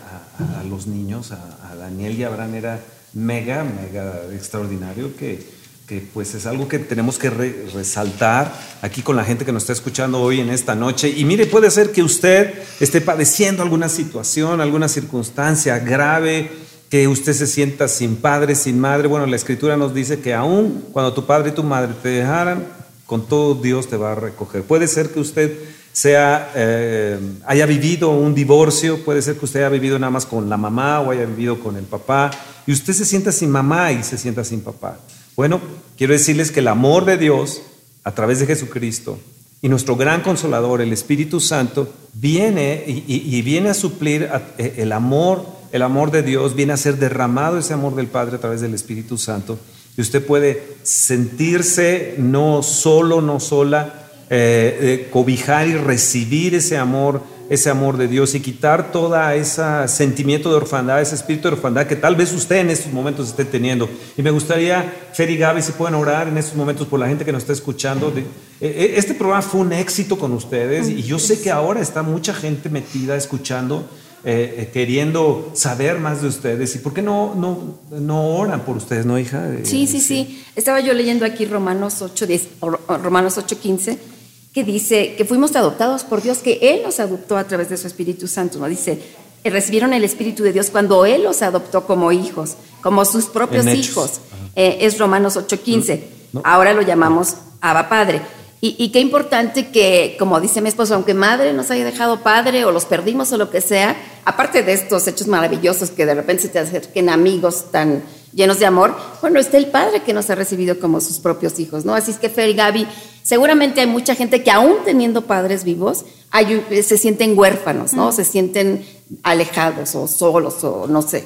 [0.59, 2.79] a- los niños, a, a Daniel y a Abraham, era
[3.13, 5.43] mega, mega extraordinario, que,
[5.87, 9.63] que pues es algo que tenemos que re- resaltar aquí con la gente que nos
[9.63, 11.09] está escuchando hoy en esta noche.
[11.09, 16.51] Y mire, puede ser que usted esté padeciendo alguna situación, alguna circunstancia grave,
[16.91, 19.07] que usted se sienta sin padre, sin madre.
[19.07, 22.65] Bueno, la escritura nos dice que aún cuando tu padre y tu madre te dejaran,
[23.07, 24.61] con todo Dios te va a recoger.
[24.63, 25.57] Puede ser que usted
[25.93, 30.49] sea, eh, haya vivido un divorcio, puede ser que usted haya vivido nada más con
[30.49, 32.31] la mamá o haya vivido con el papá,
[32.67, 34.99] y usted se sienta sin mamá y se sienta sin papá.
[35.35, 35.59] Bueno,
[35.97, 37.61] quiero decirles que el amor de Dios
[38.03, 39.17] a través de Jesucristo
[39.61, 44.91] y nuestro gran consolador, el Espíritu Santo, viene y, y- viene a suplir eh, el
[44.91, 48.61] amor, el amor de Dios, viene a ser derramado ese amor del Padre a través
[48.61, 49.57] del Espíritu Santo.
[49.97, 57.21] Y usted puede sentirse no solo, no sola, eh, eh, cobijar y recibir ese amor,
[57.49, 61.85] ese amor de Dios y quitar todo ese sentimiento de orfandad, ese espíritu de orfandad
[61.85, 63.89] que tal vez usted en estos momentos esté teniendo.
[64.15, 67.25] Y me gustaría, Fer y Gaby, si pueden orar en estos momentos por la gente
[67.25, 68.13] que nos está escuchando.
[68.61, 72.33] Eh, este programa fue un éxito con ustedes y yo sé que ahora está mucha
[72.33, 73.85] gente metida escuchando.
[74.23, 76.75] Queriendo saber más de ustedes.
[76.75, 79.49] ¿Y por qué no, no, no oran por ustedes, no, hija?
[79.63, 80.43] sí, sí, sí.
[80.55, 82.47] Estaba yo leyendo aquí Romanos 8, 10,
[82.87, 84.11] Romanos 8, 15
[84.53, 87.87] que dice que fuimos adoptados por Dios, que Él nos adoptó a través de su
[87.87, 88.59] Espíritu Santo.
[88.59, 88.67] ¿no?
[88.67, 88.99] Dice,
[89.43, 93.65] eh, recibieron el Espíritu de Dios cuando Él los adoptó como hijos, como sus propios
[93.67, 94.19] hijos.
[94.55, 96.03] Eh, es Romanos 8:15.
[96.43, 98.21] Ahora lo llamamos Abba Padre.
[98.63, 102.71] Y, qué importante que, como dice mi esposo, aunque madre nos haya dejado padre o
[102.71, 106.49] los perdimos o lo que sea, aparte de estos hechos maravillosos que de repente se
[106.49, 110.79] te acerquen amigos tan llenos de amor, bueno, está el padre que nos ha recibido
[110.79, 111.95] como sus propios hijos, ¿no?
[111.95, 112.85] Así es que Fer y Gaby,
[113.23, 118.11] seguramente hay mucha gente que aún teniendo padres vivos, se sienten huérfanos, ¿no?
[118.11, 118.85] Se sienten
[119.23, 121.25] alejados o solos o no sé,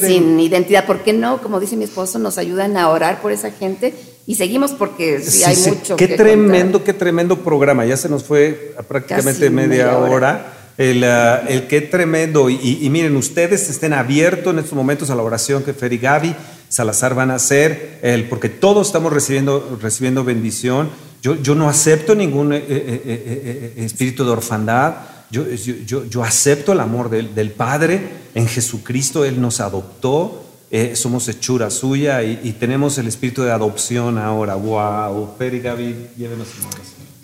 [0.00, 0.86] sin identidad.
[0.86, 1.42] ¿Por qué no?
[1.42, 3.94] Como dice mi esposo, nos ayudan a orar por esa gente
[4.26, 5.96] y seguimos porque sí, hay mucho.
[5.96, 7.84] Qué tremendo, qué tremendo programa.
[7.84, 10.56] Ya se nos fue prácticamente media, hora.
[10.78, 12.48] El, uh, el, qué tremendo.
[12.48, 16.34] Y, miren, ustedes estén abiertos en estos momentos a la oración que Fer y Gaby
[16.70, 20.88] Salazar van a hacer, el, porque todos estamos recibiendo, recibiendo bendición.
[21.20, 24.94] Yo, yo no acepto ningún eh, eh, eh, espíritu de orfandad.
[25.32, 28.00] Yo, yo, yo, acepto el amor del, del, Padre
[28.34, 29.24] en Jesucristo.
[29.24, 30.49] Él nos adoptó.
[30.94, 34.54] Somos hechura suya y, tenemos el espíritu de adopción ahora.
[34.54, 35.34] ¡Wow!
[35.36, 36.48] Fer y Gaby, llévenos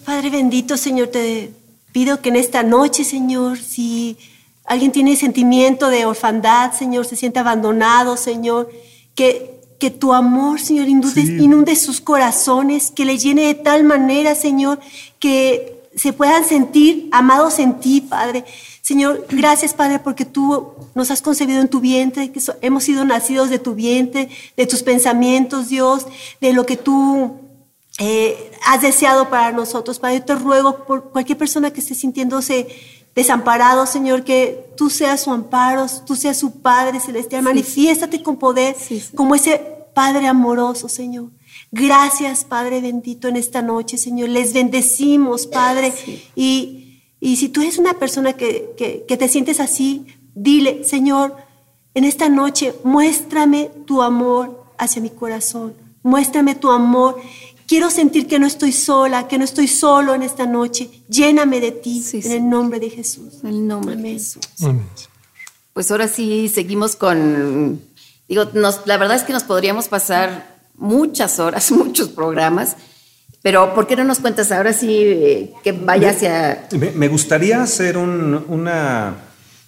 [0.05, 1.51] Padre bendito, Señor, te
[1.97, 4.19] Pido que en esta noche, Señor, si
[4.67, 8.71] alguien tiene sentimiento de orfandad, Señor, se siente abandonado, Señor,
[9.15, 14.79] que, que tu amor, Señor, inunde, sus corazones, que le llene de tal manera, Señor,
[15.19, 18.45] que se puedan sentir amados en ti, Padre.
[18.87, 23.51] Señor, gracias, Padre, porque tú nos has concebido en tu vientre, que hemos sido nacidos
[23.51, 26.07] de tu vientre, de tus pensamientos, Dios,
[26.41, 27.35] de lo que tú
[27.99, 29.99] eh, has deseado para nosotros.
[29.99, 32.69] Padre, yo te ruego por cualquier persona que esté sintiéndose
[33.13, 37.43] desamparado, Señor, que tú seas su amparo, tú seas su Padre celestial.
[37.43, 38.77] Manifiéstate con poder
[39.17, 39.61] como ese
[39.95, 41.33] Padre amoroso, Señor.
[41.73, 44.29] Gracias, Padre bendito, en esta noche, Señor.
[44.29, 45.93] Les bendecimos, Padre.
[46.37, 46.86] Y,
[47.21, 51.37] y, si tú eres una persona que, que, que te sientes así, dile, Señor,
[51.95, 55.75] en esta noche, muéstrame tu amor hacia mi corazón.
[56.03, 57.17] Muéstrame tu amor
[57.67, 60.89] Quiero sentir que no estoy sola, que no estoy solo en esta noche.
[61.09, 63.41] Lléname de ti en el nombre de Jesús.
[63.43, 64.45] En el nombre de Jesús.
[65.73, 67.83] Pues ahora sí seguimos con,
[68.29, 72.77] digo, la verdad es que nos podríamos pasar muchas horas, muchos programas,
[73.47, 76.67] pero ¿por qué no nos cuentas ahora sí eh, que vaya hacia...
[76.97, 79.15] Me, gustaría hacer una,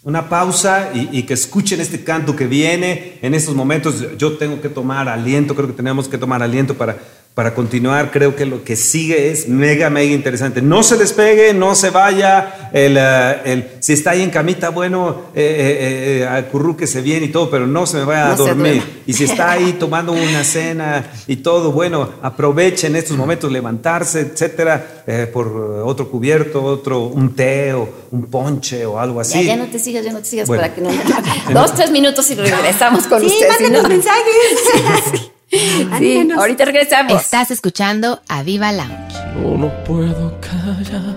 [0.02, 4.18] una pausa y, y, que escuchen este canto que viene en estos momentos.
[4.18, 6.98] Yo tengo que tomar aliento, creo que tenemos que tomar aliento para
[7.38, 10.60] para continuar, creo que lo que sigue es mega, mega interesante.
[10.60, 12.70] No se despegue, no se vaya.
[12.72, 17.28] El, eh, el si está ahí en camita, bueno, eh, eh, que se viene y
[17.28, 18.82] todo, pero no se me vaya a dormir.
[19.06, 25.04] Y si está ahí tomando una cena y todo, bueno, aprovechen estos momentos, levantarse, etcétera,
[25.32, 25.46] por
[25.84, 29.44] otro cubierto, otro, un té o un ponche o algo así.
[29.44, 30.90] Ya, no te sigas, ya no te sigas para que no.
[31.52, 33.58] Dos, tres minutos y regresamos con sí, ustedes.
[33.58, 35.30] Sí, mándenos mensajes.
[35.98, 37.22] Sí, ahorita regresamos.
[37.22, 39.16] Estás escuchando a Viva Lounge.
[39.36, 41.16] No lo puedo callar.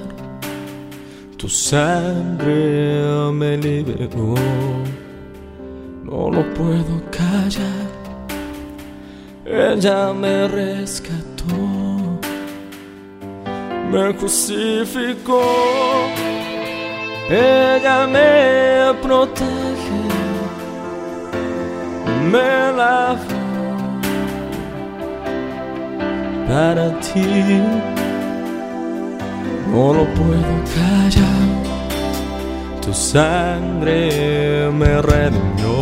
[1.38, 4.36] Tu sangre me liberó.
[6.04, 7.90] No lo puedo callar.
[9.46, 11.58] Ella me rescató.
[13.92, 15.42] Me justificó.
[17.30, 20.02] Ella me protege.
[22.32, 23.41] Me lavó
[26.52, 27.62] para ti.
[29.72, 31.48] No lo puedo callar,
[32.82, 35.76] tu sangre me redimió.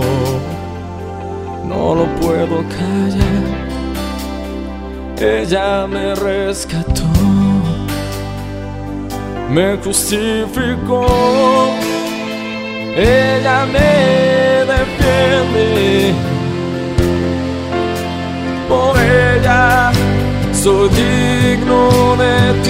[1.71, 3.45] No lo puedo callar,
[5.19, 7.09] ella me rescató,
[9.49, 11.07] me justificó,
[12.95, 13.91] ella me
[14.73, 16.28] defiende.
[20.69, 22.68] Soy digno de ti.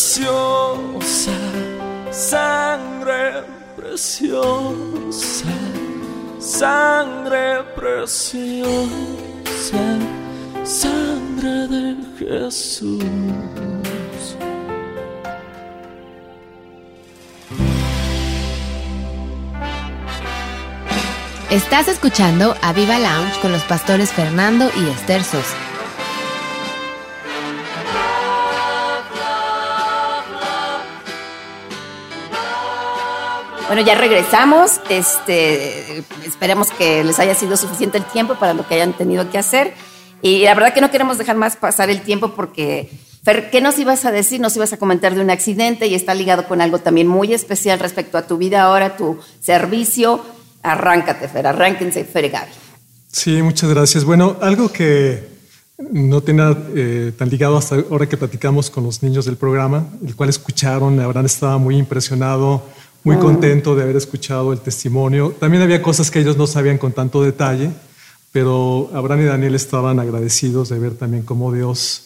[0.00, 1.36] Preciosa,
[2.10, 3.44] sangre
[3.76, 5.44] preciosa,
[6.38, 8.88] sangre preciosa,
[10.64, 13.04] sangre de Jesús.
[21.50, 25.69] Estás escuchando a Viva Lounge con los pastores Fernando y Esther Sosa.
[33.70, 34.80] Bueno, ya regresamos.
[34.88, 39.38] Este, esperemos que les haya sido suficiente el tiempo para lo que hayan tenido que
[39.38, 39.74] hacer.
[40.22, 42.90] Y la verdad que no queremos dejar más pasar el tiempo porque,
[43.22, 44.40] Fer, ¿qué nos ibas a decir?
[44.40, 47.78] Nos ibas a comentar de un accidente y está ligado con algo también muy especial
[47.78, 50.20] respecto a tu vida ahora, tu servicio.
[50.64, 52.50] Arráncate, Fer, arránquense, Fer y Gaby.
[53.12, 54.04] Sí, muchas gracias.
[54.04, 55.28] Bueno, algo que
[55.78, 60.16] no tenía eh, tan ligado hasta ahora que platicamos con los niños del programa, el
[60.16, 62.64] cual escucharon, Abraham estaba muy impresionado,
[63.02, 65.34] muy contento de haber escuchado el testimonio.
[65.38, 67.70] También había cosas que ellos no sabían con tanto detalle,
[68.32, 72.04] pero Abraham y Daniel estaban agradecidos de ver también cómo Dios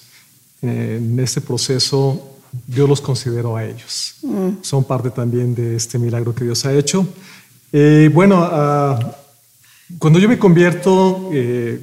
[0.62, 2.30] eh, en este proceso,
[2.66, 4.16] Dios los consideró a ellos.
[4.62, 7.06] Son parte también de este milagro que Dios ha hecho.
[7.72, 9.16] Eh, bueno, ah,
[9.98, 11.80] cuando yo me convierto, eh,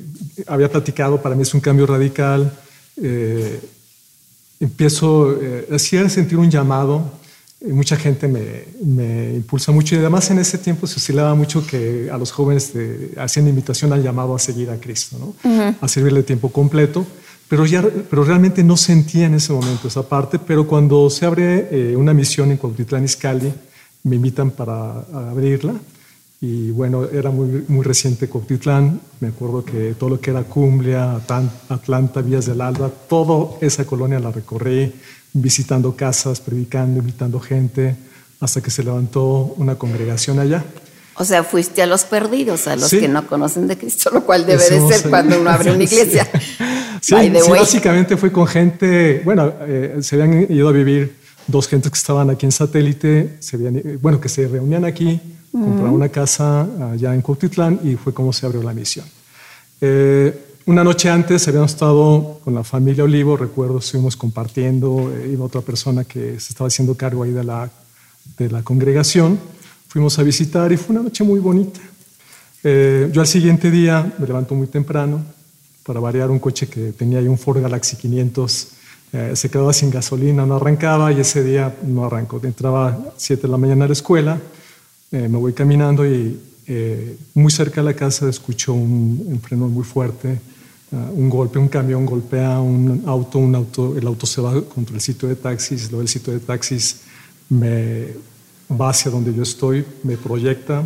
[0.47, 2.52] había platicado, para mí es un cambio radical.
[2.97, 3.60] eh,
[4.62, 7.12] empiezo eh, así a sentir un llamado.
[7.69, 12.10] Mucha gente me, me impulsa mucho y además en ese tiempo se oscilaba mucho que
[12.12, 15.76] a los jóvenes eh, hacían invitación al llamado a seguir a Cristo, ¿no?
[15.80, 17.06] a servirle tiempo completo.
[17.47, 20.39] Pero, ya, pero realmente no sentía en ese momento esa parte.
[20.39, 23.52] Pero cuando se abre eh, una misión en Cuautitlán Izcalli,
[24.04, 25.74] me invitan para abrirla.
[26.39, 29.02] Y bueno, era muy, muy reciente Cuautitlán.
[29.19, 31.19] Me acuerdo que todo lo que era Cumbria,
[31.69, 34.93] Atlanta, Vías del Alba, toda esa colonia la recorrí,
[35.34, 37.96] visitando casas, predicando, invitando gente,
[38.39, 40.63] hasta que se levantó una congregación allá.
[41.15, 43.00] O sea, fuiste a los perdidos, a los Sí.
[43.00, 45.94] que no conocen de Cristo, lo cual debe de ser cuando uno abre una sí.
[45.96, 46.28] iglesia.
[47.02, 47.60] Sí, sí, way.
[47.60, 51.15] básicamente fue con gente, bueno, eh, se habían ido a vivir
[51.48, 55.20] dos gentes que estaban aquí en satélite, se habían, eh, bueno, que se reunían aquí,
[55.52, 59.06] compraron una casa allá en Cuautitlán y fue como se abrió la misión.
[59.82, 65.45] Eh, una noche antes habíamos estado con la familia Olivo, recuerdo, estuvimos compartiendo, eh, iba
[65.45, 67.69] otra persona que se estaba haciendo cargo ahí de la,
[68.38, 69.39] de la congregación,
[69.88, 71.80] fuimos a visitar y fue una noche muy bonita.
[72.63, 75.24] Eh, yo al siguiente día me levanto muy temprano
[75.84, 78.67] para variar un coche que tenía ahí un Ford Galaxy 500.
[79.13, 82.39] eh, se quedaba sin gasolina, no arrancaba y ese día no arrancó.
[82.43, 84.39] Entraba a 7 de la mañana a la escuela,
[85.12, 89.67] eh, me voy caminando y eh, muy cerca de la casa escucho un, un freno
[89.67, 90.40] muy fuerte,
[90.92, 95.02] un golpe, un camión golpea un auto, un auto, el auto se va contra el
[95.02, 97.02] sitio de taxis, luego el sitio de taxis
[97.50, 98.08] me
[98.69, 100.83] va hacia donde yo estoy, me proyecta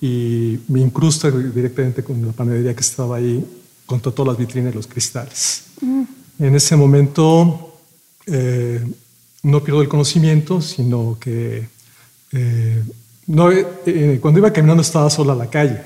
[0.00, 3.44] y me incrusta directamente con la panadería que estaba ahí,
[3.86, 5.64] contra todas las vitrinas y los cristales.
[6.38, 7.78] En ese momento
[8.26, 8.84] eh,
[9.42, 11.68] no pierdo el conocimiento, sino que
[12.32, 12.84] eh,
[13.26, 15.80] no, eh, cuando iba caminando estaba sola la calle,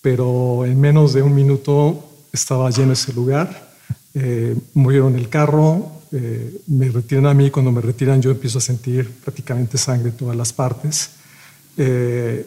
[0.00, 3.72] pero en menos de un minuto estaba lleno ese lugar.
[4.12, 8.60] Eh, murieron el carro, eh, me retiran a mí, cuando me retiran yo empiezo a
[8.60, 11.10] sentir prácticamente sangre en todas las partes.
[11.76, 12.46] Eh,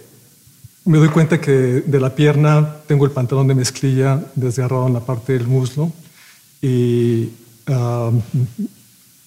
[0.86, 5.02] me doy cuenta que de la pierna tengo el pantalón de mezclilla desgarrado en la
[5.02, 5.92] parte del muslo
[6.62, 7.30] y
[7.68, 8.12] ah,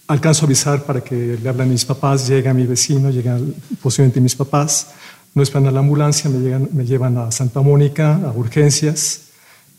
[0.08, 4.20] alcanzo a avisar para que le hablen a mis papás, llega mi vecino, llegan posiblemente
[4.20, 4.88] mis papás,
[5.34, 9.29] no esperan a la ambulancia, me, llevan a Santa Mónica, a urgencias,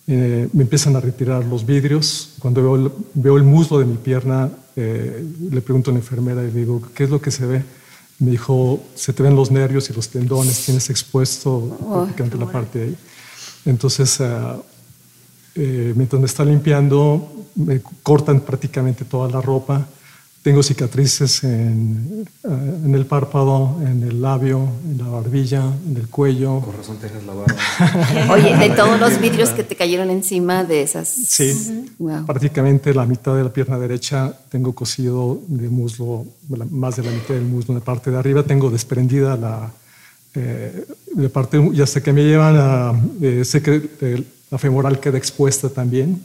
[0.07, 3.97] eh, me empiezan a retirar los vidrios, cuando veo el, veo el muslo de mi
[3.97, 7.45] pierna, eh, le pregunto a la enfermera y le digo, ¿qué es lo que se
[7.45, 7.63] ve?
[8.19, 12.79] Me dijo, se te ven los nervios y los tendones, tienes expuesto prácticamente la parte
[12.79, 12.97] de ahí.
[13.65, 14.57] Entonces, ah,
[15.55, 19.87] eh, mientras me está limpiando, me cortan prácticamente toda la ropa.
[20.43, 26.07] Tengo cicatrices en, ah, en el párpado, en el labio, en la barbilla, en el
[26.07, 26.61] cuello.
[26.61, 27.55] Con razón te dejas la barba.
[28.33, 31.07] Oye, de todos los vidrios que te cayeron encima de esas.
[31.09, 32.25] Sí, Wow.
[32.25, 36.25] prácticamente la mitad de la pierna derecha tengo cosido de muslo,
[36.71, 38.41] más de la mitad del muslo en la parte de arriba.
[38.41, 39.71] Tengo desprendida la,
[40.33, 44.99] eh, de parte, y hasta que me llevan a, eh, sé que eh, la femoral
[44.99, 46.23] queda expuesta también.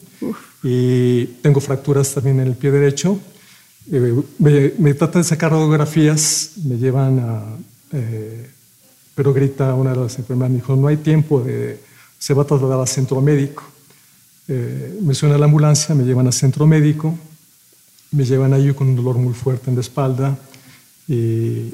[0.62, 3.18] Y tengo fracturas también en el pie derecho.
[3.92, 7.42] Eh, me, me tratan de sacar radiografías, me llevan a...
[7.92, 8.50] eh,
[9.14, 11.80] pero grita una de las enfermeras, me dijo, no hay tiempo, de,
[12.18, 13.64] se va a trasladar al centro médico.
[14.48, 17.18] Eh, me suena la ambulancia, me llevan al centro médico,
[18.12, 20.38] me llevan ahí con un dolor muy fuerte en la espalda
[21.08, 21.72] y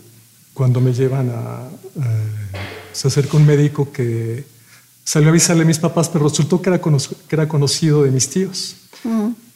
[0.54, 1.68] cuando me llevan a...
[1.96, 2.58] eh,
[2.92, 4.44] se acerca un médico que
[5.02, 8.28] salió a avisarle a mis papás, pero resultó que era, que era conocido de mis
[8.28, 8.76] tíos.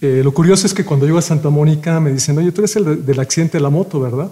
[0.00, 2.76] Eh, lo curioso es que cuando llego a Santa Mónica me dicen, oye, tú eres
[2.76, 4.30] el de- del accidente de la moto, ¿verdad?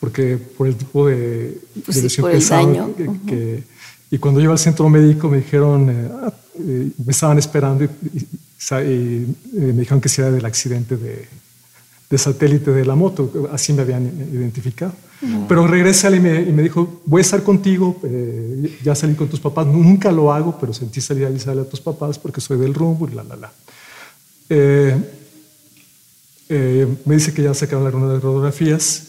[0.00, 2.94] Porque por el tipo de, Pues de sí, por el daño.
[2.96, 3.62] que- que-
[4.10, 7.88] y cuando llego al centro médico me dijeron, eh, ah, eh, me estaban esperando y,
[8.18, 8.26] y-
[8.58, 11.26] sa- y, me dijeron que si era del accidente de,
[12.10, 14.92] de satélite de la moto, así me habían identificado.
[15.48, 17.98] Pero regresa y me, y me dijo, voy a estar contigo,
[18.84, 21.80] ya salí con tus papás, nunca lo hago, pero sentí salir a avisarle a tus
[21.80, 23.52] papás porque soy del rumbo y la, la, la.
[24.48, 24.96] Eh,
[26.48, 29.08] eh, me dice que ya sacaron de radiografías,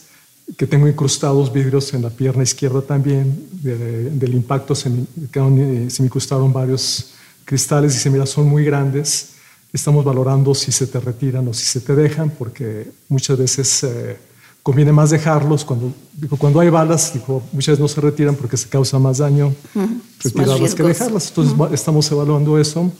[0.56, 5.58] que tengo incrustados vidrios en la pierna izquierda también, de- del impacto se me, quedaron,
[5.58, 7.10] eh, se me incrustaron varios
[7.44, 9.30] cristales, dice, mira, son muy grandes,
[9.72, 14.16] estamos valorando si se te retiran o si se te dejan, porque muchas veces eh,
[14.62, 18.56] conviene más dejarlos, cuando, dijo, cuando hay balas, dijo, muchas veces no se retiran porque
[18.56, 19.88] se causa más daño Es más
[20.24, 20.86] retirarlas que riesgoso.
[20.88, 21.28] dejarlas.
[21.28, 22.90] Entonces va- estamos evaluando eso,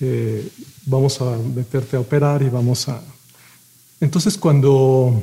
[0.00, 0.48] eh,
[0.86, 3.02] vamos a meterte a operar y vamos a...
[4.00, 5.22] Entonces cuando,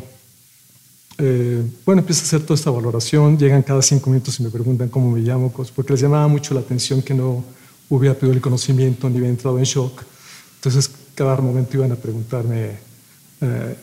[1.17, 4.89] eh, bueno, empieza a hacer toda esta valoración, llegan cada cinco minutos y me preguntan
[4.89, 7.43] cómo me llamo, porque les llamaba mucho la atención que no
[7.89, 10.03] hubiera pedido el conocimiento ni hubiera entrado en shock.
[10.55, 12.77] Entonces cada momento iban a preguntarme
[13.41, 13.75] eh,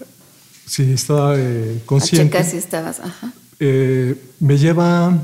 [0.67, 2.39] si estaba eh, A consciente.
[2.39, 3.01] checar si estabas.
[3.01, 3.33] Ajá.
[3.59, 5.19] Eh, me lleva,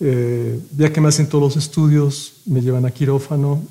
[0.00, 3.62] eh, ya que me hacen todos los estudios, me llevan a quirófano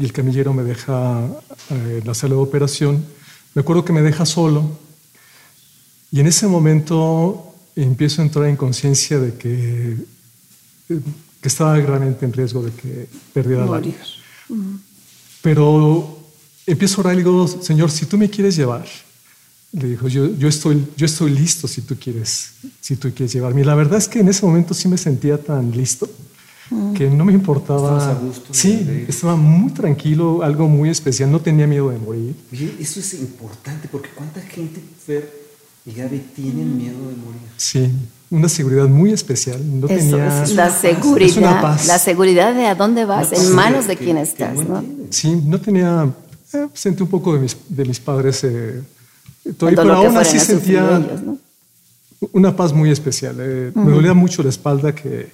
[0.00, 1.26] y el camillero me deja
[1.70, 3.04] eh, en la sala de operación.
[3.54, 4.78] Me acuerdo que me deja solo
[6.10, 9.96] y en ese momento empiezo a entrar en conciencia de que,
[10.88, 13.98] que estaba realmente en riesgo de que perdiera la vida.
[15.42, 16.18] Pero
[16.66, 18.86] empiezo a orar y digo, Señor, si tú me quieres llevar,
[19.72, 23.60] le dijo, yo, yo, estoy, yo estoy listo si tú, quieres, si tú quieres llevarme.
[23.60, 26.08] Y la verdad es que en ese momento sí me sentía tan listo
[26.96, 27.98] que no me importaba.
[27.98, 31.30] Estabas a gusto sí, estaba muy tranquilo, algo muy especial.
[31.30, 32.34] No tenía miedo de morir.
[32.52, 35.30] Oye, eso es importante porque cuánta gente, Fer
[35.86, 37.40] y Gaby, tienen miedo de morir.
[37.56, 37.90] Sí,
[38.30, 39.58] una seguridad muy especial.
[39.80, 40.42] No Eso tenía.
[40.44, 41.62] es la paz, es una seguridad.
[41.62, 41.86] paz.
[41.86, 44.84] La seguridad de a dónde vas, en manos de que- quién estás, no.
[45.10, 46.08] Sí, no tenía.
[46.52, 48.44] eh, sentí un poco de mis, de mis padres.
[48.44, 48.82] Eh,
[49.58, 50.96] dolor pero que aún así sentía.
[50.98, 51.38] ellos, ¿no?
[52.32, 53.36] una paz muy especial.
[53.40, 55.30] eh, Me dolía mucho la espalda que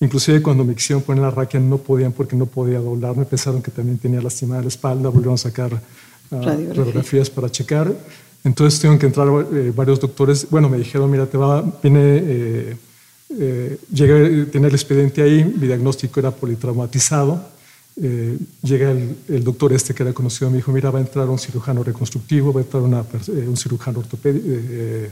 [0.00, 3.24] inclusive cuando me quisieron poner la raquia no podían porque no podía doblarme.
[3.24, 5.08] Pensaron que también tenía lastimada la espalda.
[5.08, 5.80] Volvieron a sacar
[6.30, 6.74] Radiografía.
[6.74, 7.92] radiografías para checar.
[8.44, 10.46] Entonces tuvieron que entrar eh, varios doctores.
[10.50, 12.76] Bueno, me dijeron, mira, te va, viene, eh,
[13.30, 15.44] eh, llegué a tener el expediente ahí.
[15.44, 17.54] Mi diagnóstico era politraumatizado.
[18.00, 21.28] Eh, llega el, el doctor este que era conocido, me dijo, mira, va a entrar
[21.30, 25.08] un cirujano reconstructivo, va a entrar una eh, un cirujano ortopedi-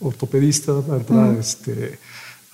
[0.00, 1.98] ortopedista, va a entrar, este,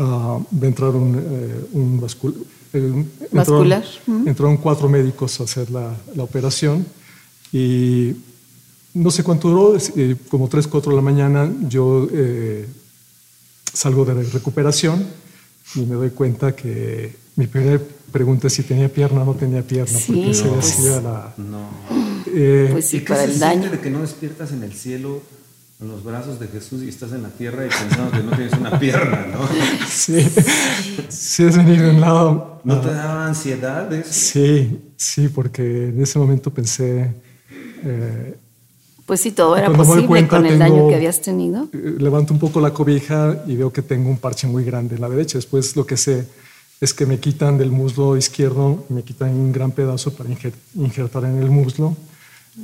[0.01, 2.34] a entrar un, eh, un vascul-
[2.72, 3.05] eh.
[3.32, 6.86] Entraron, entraron cuatro médicos a hacer la, la operación
[7.53, 8.12] y
[8.94, 12.66] no sé cuánto duró, eh, como 3, 4 de la mañana, yo eh,
[13.72, 15.05] salgo de recuperación
[15.74, 17.80] y me doy cuenta que mi primera
[18.11, 20.76] pregunta es si tenía pierna o no tenía pierna, Sí, porque se pues.
[20.76, 21.34] decía la...
[21.36, 21.68] No.
[22.34, 23.70] eh, Pues sí, ¿Y qué para se el daño.
[23.70, 25.20] de que no despiertas en el cielo,
[25.80, 28.52] en los brazos de Jesús y estás en la tierra y pensando que no tienes
[28.52, 29.40] una pierna, ¿no?
[29.88, 30.26] sí,
[31.08, 32.60] sí es venir de un lado...
[32.64, 34.12] ¿No te daba ansiedad eso?
[34.12, 37.14] Sí, sí, porque en ese momento pensé,
[37.82, 38.36] eh,
[39.06, 41.68] Pues sí, todo era posible cuenta, con el daño tengo- que habías tenido.
[41.72, 45.00] eh, levanto un poco la cobija y veo que tengo un parche muy grande en
[45.00, 45.38] la derecha.
[45.38, 46.26] Después lo que sé
[46.82, 51.24] es que me quitan del muslo izquierdo, me quitan un gran pedazo para injer- injertar
[51.24, 51.96] en el muslo.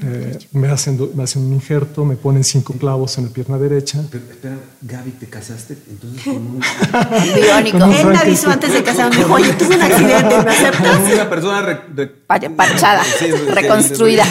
[0.02, 4.02] Eh, me, hacen, me hacen un injerto, me ponen cinco clavos en la pierna derecha.
[4.10, 6.60] Pero espera, Gaby, ¿te casaste entonces con, un-
[7.34, 7.76] Biónico.
[7.78, 11.12] Él me avisó antes de casarme, me dijo, oye, tuve un accidente, ¿me aceptas?
[11.14, 14.24] una persona re- re- Pa- Parchada, Sí, sí, reconstruida.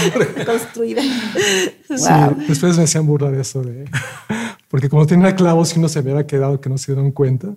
[0.46, 1.02] Construida.
[1.02, 1.72] Sí,
[2.10, 2.36] Wow.
[2.48, 3.86] después me hacían burla de eso, de,
[4.68, 7.48] porque como tenía clavos y uno se había quedado que no se dieron cuenta,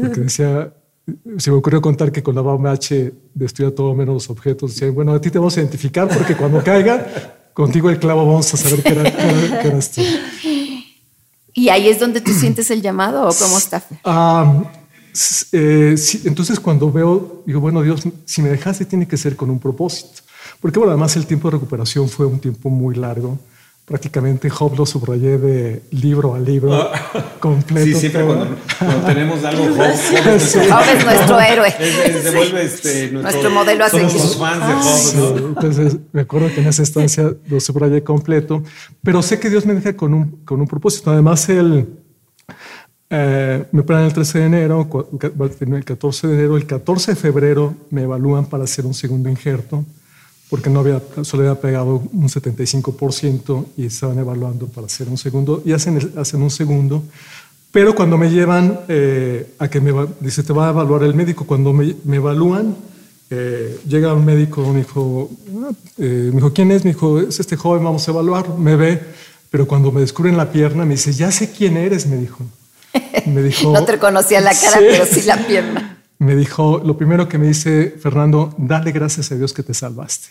[0.00, 0.72] porque decía,
[1.38, 4.72] se me ocurrió contar que con la BAMH destruía todo menos los objetos.
[4.74, 8.52] Decía, bueno, a ti te vamos a identificar porque cuando caiga, contigo el clavo vamos
[8.54, 10.00] a saber que, era, que era- que eras tú.
[11.52, 13.82] ¿Y ahí es donde tú sientes el llamado o cómo está?
[14.04, 14.64] Ah,
[15.52, 19.50] eh, sí, entonces cuando veo, digo, bueno, Dios, si me dejaste tiene que ser con
[19.50, 20.22] un propósito.
[20.60, 23.38] Porque bueno, además el tiempo de recuperación fue un tiempo muy largo.
[23.84, 26.90] Prácticamente Job lo subrayé de libro a libro
[27.38, 27.84] completo.
[27.86, 31.68] Sí, siempre cuando, cuando tenemos algo, Job, Job es nuestro- Job es nuestro héroe.
[31.68, 31.80] es-
[32.16, 34.26] es- se vuelve este, nuestro, Nuestro modelo a somos seguir.
[34.26, 34.82] los fans de
[35.12, 35.48] Sí, Job, ¿no?
[35.48, 38.62] Entonces, me acuerdo que en esa estancia lo subrayé completo,
[39.02, 41.10] pero sé que Dios me deja con un, con un propósito.
[41.10, 41.86] Además, el,
[43.10, 44.88] eh, me operan el 13 de enero,
[45.20, 49.84] el 14 de enero, el 14 de febrero me evalúan para hacer un segundo injerto,
[50.54, 55.60] porque no había, solo había pegado un 75% y estaban evaluando para hacer un segundo,
[55.64, 57.02] y hacen, hacen un segundo.
[57.72, 61.12] Pero cuando me llevan eh, a que me va- dice, te va a evaluar el
[61.14, 62.76] médico, cuando me, me evalúan,
[63.30, 65.28] eh, llega un médico, me dijo,
[65.64, 66.84] "Ah", eh, me dijo, ¿quién es?
[66.84, 68.56] Me dijo, es este joven, vamos a evaluar.
[68.56, 69.02] Me ve,
[69.50, 72.44] pero cuando me descubren la pierna, me dice, ya sé quién eres, me dijo.
[73.26, 74.84] Me dijo, No te conocía la cara, Sí.
[74.88, 75.90] pero sí la pierna.
[76.20, 80.28] Me dijo, lo primero que me dice, Fernando, dale gracias a Dios que te salvaste.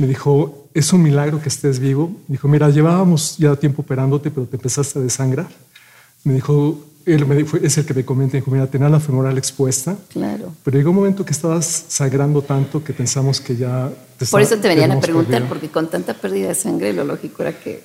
[0.00, 2.08] Me dijo, es un milagro que estés vivo.
[2.26, 5.48] Me dijo, mira, llevábamos ya tiempo operándote, pero te empezaste a desangrar.
[6.24, 9.36] Me dijo, él me dijo, es el que me comenta, dijo, mira, tenía la femoral
[9.36, 9.96] expuesta.
[10.12, 10.52] Claro.
[10.64, 13.90] Pero llegó un momento que estabas sangrando tanto que pensamos que ya...
[14.18, 15.48] te Por está- eso te venían a preguntar, perdido.
[15.48, 17.82] porque con tanta pérdida de sangre, lo lógico era que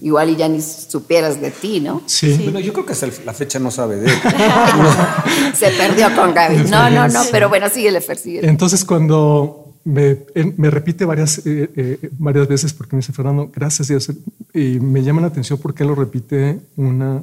[0.00, 2.02] igual y ya ni supieras de ti, ¿no?
[2.06, 2.38] Sí.
[2.44, 4.16] Bueno, yo creo que hasta la fecha no sabe de él.
[5.54, 6.56] Se perdió con Gaby.
[6.70, 8.48] No, no, no, pero bueno, síguele, Fer, síguele.
[8.48, 13.50] Entonces cuando me, él me repite varias, eh, eh, varias veces porque me dice, Fernando,
[13.54, 14.10] gracias Dios,
[14.52, 17.22] y me llama la atención porque él lo repite una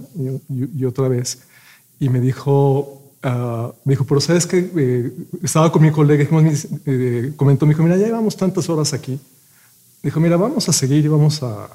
[0.49, 1.39] y, y- otra vez.
[1.99, 5.11] Y me dijo, ah, me dijo, pero sabes que
[5.43, 9.20] estaba con mi colega, dijimos, eh, comentó, me dijo, mira, ya llevamos tantas horas aquí.
[10.01, 11.70] Dijo, mira, vamos a seguir y vamos a,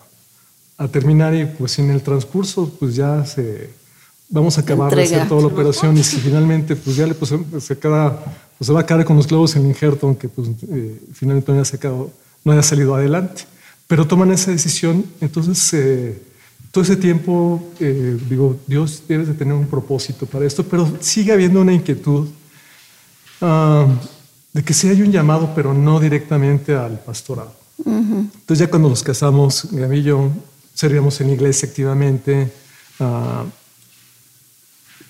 [0.76, 3.70] a terminar y pues en el transcurso pues ya se...
[4.32, 5.22] Vamos a acabar de Entrega.
[5.22, 8.16] hacer toda la operación y si finalmente pues ya le pues, se queda,
[8.56, 11.50] pues se va a quedar con los globos en el injerto, aunque pues eh, finalmente
[11.50, 12.12] no haya, sacado,
[12.44, 13.42] no haya salido adelante.
[13.88, 16.22] Pero toman esa decisión, entonces eh,
[16.70, 21.32] todo ese tiempo eh, digo, Dios debe de tener un propósito para esto, pero sigue
[21.32, 22.28] habiendo una inquietud
[23.40, 23.88] ah,
[24.52, 27.52] de que sí hay un llamado, pero no directamente al pastorado.
[27.84, 30.30] Entonces ya cuando nos casamos, Gaby y yo
[30.72, 32.52] servíamos en iglesia activamente
[33.00, 33.44] ah,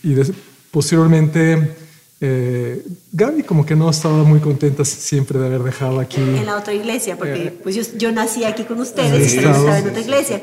[0.03, 0.33] y des-
[0.71, 1.75] posteriormente
[2.23, 6.21] eh, Gaby como que no estaba muy contenta siempre de haber dejado aquí.
[6.21, 9.79] En la otra iglesia, porque Eh, pues yo, yo nací aquí con ustedes, yo estaba
[9.79, 10.43] en sí, otra iglesia.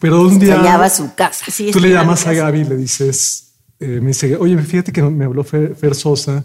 [0.00, 1.44] Pero un día Extrañaba su casa.
[1.50, 2.32] Sí, tú le llamas a.
[2.32, 6.42] Gaby y le dices, eh, me dice, oye, fíjate que me habló Fer, Fer Sosa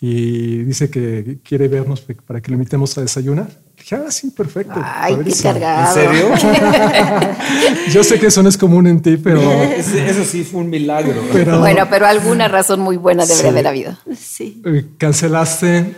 [0.00, 3.48] y dice que quiere vernos para que lo invitemos a desayunar.
[3.92, 4.74] Ah, sí, perfecto.
[4.82, 5.52] Ay, qué padrísimo".
[5.52, 6.00] cargado.
[6.00, 6.28] ¿En serio?
[7.92, 11.22] Yo sé que eso no es común en ti, pero, Eso sí fue un milagro.
[11.32, 13.48] pero Bueno, pero alguna razón muy buena debería Sí.
[13.48, 13.98] haber habido.
[14.18, 14.62] Sí.
[14.64, 15.94] eh, cancelaste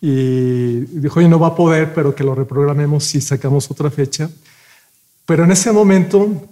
[0.00, 4.28] y dijo, oye, no va a poder, pero que lo reprogramemos si sacamos otra fecha.
[5.24, 6.48] Pero en ese momento,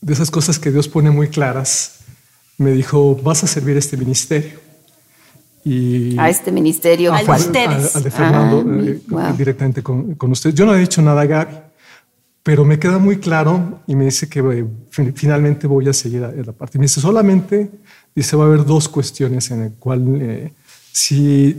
[0.00, 1.96] de esas cosas que Dios pone muy claras,
[2.58, 4.58] me dijo, vas a servir este ministerio.
[5.64, 7.12] Y A este ministerio.
[7.12, 7.40] Al ¿cuál?
[7.40, 7.96] de ustedes.
[7.96, 9.36] al de Fernando, Ah, eh, wow.
[9.36, 10.54] directamente con, con usted.
[10.54, 11.54] Yo no he dicho nada a Gaby,
[12.42, 16.24] pero me queda muy claro y me dice que eh, fin- finalmente voy a seguir
[16.24, 16.78] a, a la parte.
[16.78, 17.70] Me dice solamente,
[18.14, 20.52] dice, va a haber dos cuestiones en el cual eh,
[20.92, 21.58] si,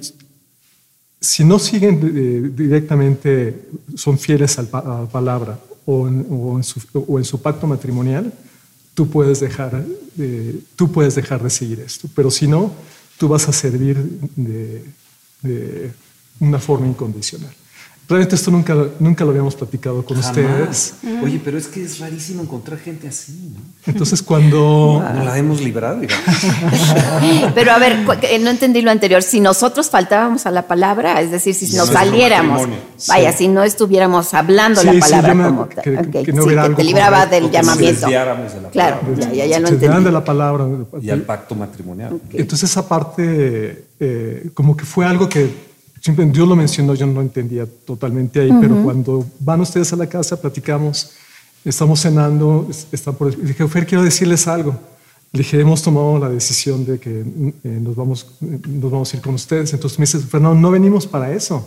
[1.20, 6.64] si no siguen eh, directamente, son fieles al a la palabra o en, o en
[6.64, 8.34] su, o en su pacto matrimonial,
[8.95, 9.84] tú puedes dejar,
[10.18, 12.08] eh, tú puedes dejar de seguir esto.
[12.16, 12.72] Pero si no,
[13.22, 13.98] tú vas a servir
[14.36, 15.92] de,
[16.40, 17.54] una forma incondicional.
[18.12, 20.95] Realmente esto nunca, nunca lo habíamos platicado con ustedes.
[21.01, 21.24] Jamás.
[21.24, 23.62] Oye, pero es que es rarísimo encontrar gente así, ¿no?
[23.88, 25.01] Entonces cuando...
[25.16, 26.26] No la hemos librado, digamos.
[27.55, 27.97] Pero a ver,
[28.41, 29.24] no entendí lo anterior.
[29.24, 32.68] Si nosotros faltábamos a la palabra, es decir, si nos saliéramos,
[33.07, 36.34] vaya, si no estuviéramos hablando Sí, la sí, palabra me- como tal, que- ok, que
[36.34, 38.07] no sí, que te libraba del llamamiento.
[38.07, 40.03] de la Claro, ya, ya, ya lo entendí.
[40.03, 40.68] de la palabra.
[41.01, 42.20] Y al pacto matrimonial.
[42.34, 45.71] Entonces esa parte eh, como que fue algo que
[46.02, 50.08] siempre Dios lo mencionó, yo no entendía totalmente ahí, pero cuando van ustedes a la
[50.08, 51.12] casa, platicamos,
[51.64, 54.76] estamos cenando, es- están por, y dije, Fer, quiero decirles algo.
[55.34, 57.22] Le dije, hemos tomado la decisión de que
[57.64, 59.72] eh, nos, vamos, nos vamos a ir con ustedes.
[59.72, 61.66] Entonces me dice, Fernando, no venimos para eso.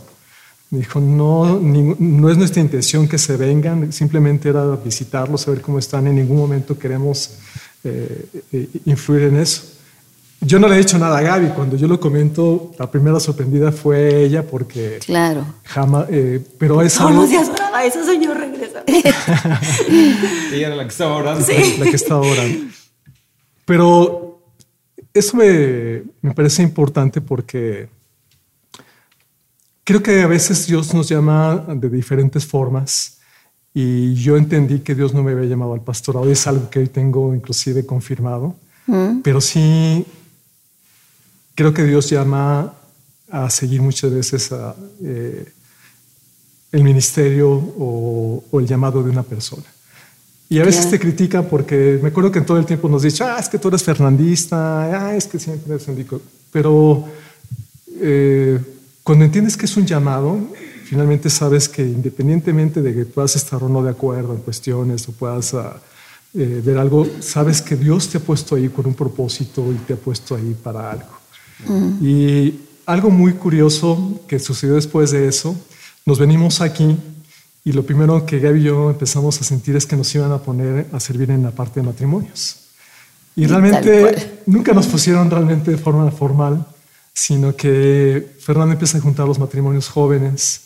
[0.70, 5.78] Me dijo, no, no es nuestra intención que se vengan, simplemente era visitarlos, saber cómo
[5.78, 6.06] están.
[6.08, 7.30] En ningún momento queremos
[7.84, 9.62] eh, eh, influir en eso.
[10.46, 11.48] Yo no le he dicho nada a Gaby.
[11.48, 15.44] Cuando yo lo comento, la primera sorprendida fue ella porque Claro.
[15.64, 18.82] jamás, eh, pero es Todos algo días oraba, ese señor regresa.
[20.52, 21.46] Ella era la que estaba orando.
[21.78, 22.66] la que está orando.
[23.64, 24.38] Pero
[25.12, 27.88] eso me, me parece importante porque
[29.84, 33.18] creo que a veces Dios nos llama de diferentes formas
[33.72, 36.30] y yo entendí que Dios no me había llamado al pastorado.
[36.30, 38.54] Es algo que hoy tengo inclusive confirmado.
[39.22, 40.04] Pero sí
[41.54, 42.74] creo que Dios llama
[43.30, 45.52] a seguir muchas veces a, eh,
[46.72, 49.64] el ministerio o, o, el llamado de una persona.
[50.48, 50.90] Y a veces claro.
[50.90, 53.58] te critican porque me acuerdo que en todo el tiempo nos dicen, ah, es que
[53.58, 56.20] tú eres fernandista, ah, es que siempre eres síndico.
[56.52, 57.04] Pero
[58.00, 58.60] eh,
[59.02, 60.38] cuando entiendes que es un llamado,
[60.84, 65.12] finalmente sabes que independientemente de que puedas estar o no de acuerdo en cuestiones o
[65.12, 65.62] puedas uh,
[66.34, 69.94] eh, ver algo, sabes que Dios te ha puesto ahí con un propósito y te
[69.94, 71.23] ha puesto ahí para algo.
[71.66, 72.06] Mm.
[72.06, 75.56] Y algo muy curioso que sucedió después de eso,
[76.06, 76.96] nos venimos aquí
[77.64, 80.38] y lo primero que Gaby y yo empezamos a sentir es que nos iban a
[80.38, 82.60] poner a servir en la parte de matrimonios.
[83.36, 86.64] Y, realmente nunca nos pusieron realmente de forma formal,
[87.12, 90.60] sino que Fernando empieza a juntar los matrimonios jóvenes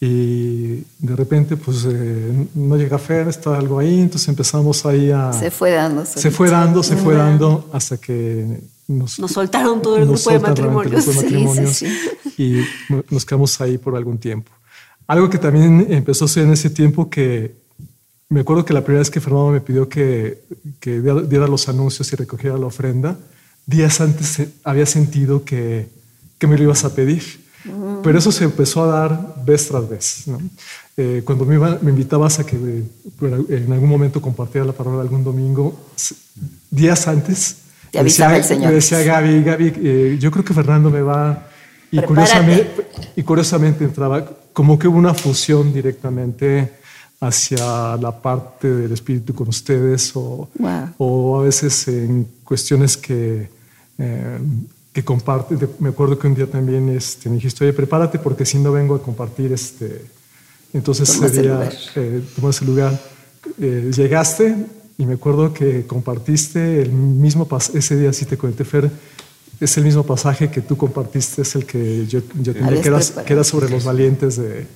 [0.00, 5.10] y de repente pues eh, no llega a Fer, está algo ahí, entonces empezamos ahí
[5.10, 5.32] a...
[5.32, 6.06] Se fue dando.
[6.06, 10.38] Se fue dando, se fue dando hasta que nos, nos soltaron todo el grupo de
[10.38, 11.04] matrimonios.
[11.04, 12.42] Grupo de matrimonios sí, sí, sí.
[12.42, 12.64] Y
[13.10, 14.52] nos quedamos ahí por algún tiempo.
[15.06, 17.54] Algo que también empezó a ser en ese tiempo que
[18.28, 20.42] me acuerdo que la primera vez que Fernando me pidió que,
[20.80, 23.16] que diera los anuncios y recogiera la ofrenda,
[23.66, 25.88] días antes había sentido que,
[26.38, 27.22] que me lo ibas a pedir.
[27.64, 28.02] Mm.
[28.02, 30.22] Pero eso se empezó a dar vez tras vez.
[30.26, 30.40] ¿no?
[30.96, 35.22] Eh, cuando me, iba, me, invitabas a que en algún momento compartiera la palabra algún
[35.22, 35.78] domingo,
[36.70, 37.56] días antes,
[37.90, 38.68] Te avisaba decía, el Señor.
[38.68, 41.48] me decía Gaby, Gaby, eh, yo creo que Fernando me va...
[41.90, 46.72] Y curiosamente, y curiosamente entraba como que hubo una fusión directamente
[47.20, 50.88] hacia la parte del espíritu con ustedes o, wow.
[50.98, 53.48] o a veces en cuestiones que,
[53.98, 54.38] eh,
[54.92, 55.56] que comparte.
[55.78, 58.94] Me acuerdo que un día también este, me dijiste, oye, prepárate porque si no vengo
[58.94, 60.02] a compartir, este,
[60.72, 61.72] entonces Tomas día el lugar.
[61.94, 63.00] eh, tomas el lugar.
[63.60, 64.56] Eh, llegaste
[64.98, 68.90] y me acuerdo que compartiste el mismo ese día, sí te comenté, Fer,
[69.60, 73.00] es el mismo pasaje que tú compartiste, es el que yo, yo tenía, que era,
[73.24, 74.66] que era, sobre los valientes de,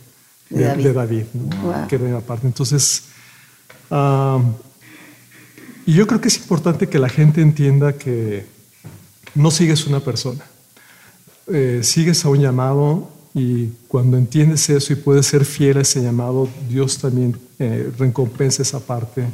[0.51, 1.62] de, de David, de David ¿no?
[1.62, 1.89] wow.
[1.89, 2.47] que era parte.
[2.47, 3.05] Entonces,
[3.91, 4.53] um,
[5.87, 8.47] y yo creo que es importante que la gente entienda que
[9.35, 10.45] no sigues una persona,
[11.47, 16.03] eh, sigues a un llamado y cuando entiendes eso y puedes ser fiel a ese
[16.03, 19.25] llamado, Dios también eh, recompensa esa parte.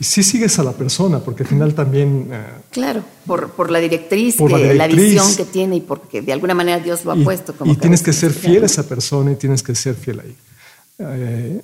[0.00, 2.28] Y sí sigues a la persona, porque al final también...
[2.30, 5.80] Eh, claro, por, por, la directriz, por que, la, directriz, la, visión que tiene y
[5.80, 7.52] porque de alguna manera Dios lo ha y, puesto.
[7.52, 10.36] Como y tienes que ser fiel a esa persona y tienes que ser fiel ahí.
[11.00, 11.62] Eh,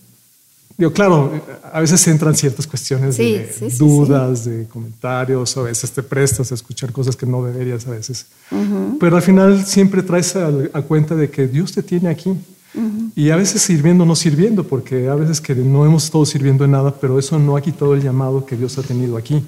[0.77, 1.41] Digo, claro,
[1.73, 6.03] a veces entran ciertas cuestiones sí, de sí, sí, dudas, de comentarios, a veces te
[6.03, 8.27] prestas a escuchar cosas que no deberías a veces.
[8.51, 8.97] Uh -huh.
[8.99, 12.35] Pero al final siempre traes a, a, cuenta de que Dios te tiene aquí.
[12.75, 13.11] Uh -huh.
[13.15, 16.65] Y a veces sirviendo o no sirviendo, porque a veces que no hemos estado sirviendo
[16.65, 19.45] en nada, pero eso no ha quitado el llamado que Dios ha tenido aquí.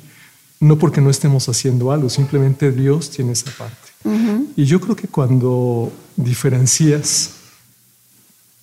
[0.61, 3.89] No porque no estemos haciendo algo, simplemente Dios tiene esa parte.
[4.05, 4.47] Uh -huh.
[4.57, 7.31] Y yo creo que cuando diferencias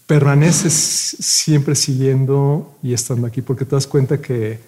[0.07, 0.73] permaneces
[1.19, 4.59] siempre siguiendo y estando aquí porque te das cuenta que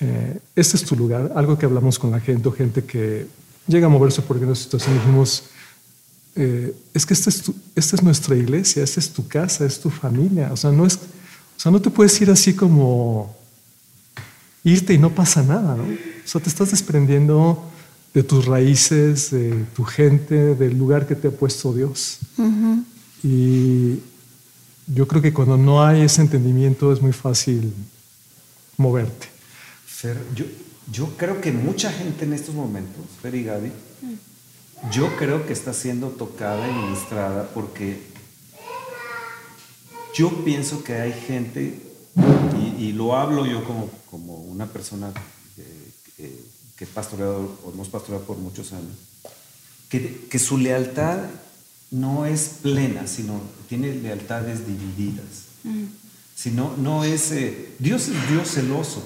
[0.00, 3.26] eh, este es tu lugar, algo que hablamos con la gente o gente que
[3.66, 5.44] llega a moverse por una situación, dijimos,
[6.36, 9.78] eh, es que esta es, tu, esta es nuestra iglesia, esta es tu casa, es
[9.80, 13.36] tu familia, o sea, no es, o sea, no te puedes ir así como
[14.64, 15.84] irte y no pasa nada, ¿no?
[15.84, 17.70] O sea, te estás desprendiendo
[18.12, 22.18] de tus raíces, de tu gente, del lugar que te ha puesto Dios.
[22.38, 22.84] Uh -huh.
[23.22, 24.00] Y
[24.86, 27.72] yo creo que cuando no hay ese entendimiento es muy fácil
[28.76, 29.28] moverte.
[29.86, 30.44] Fer, yo,
[30.92, 33.72] yo creo que mucha gente en estos momentos, Fer y Gaby,
[34.92, 38.02] yo creo que está siendo tocada y ministrada porque
[40.14, 41.80] yo pienso que hay gente,
[42.60, 45.12] y, y lo hablo yo como, como una persona
[46.16, 46.32] que,
[46.76, 48.96] que, pastoreado, o hemos pastoreado por muchos años,
[49.88, 51.18] que, que su lealtad
[51.90, 55.46] no es plena, sino tiene lealtades divididas.
[55.64, 55.84] Mm.
[56.36, 57.30] Sino, no es.
[57.30, 59.02] Eh, Dios es Dios celoso.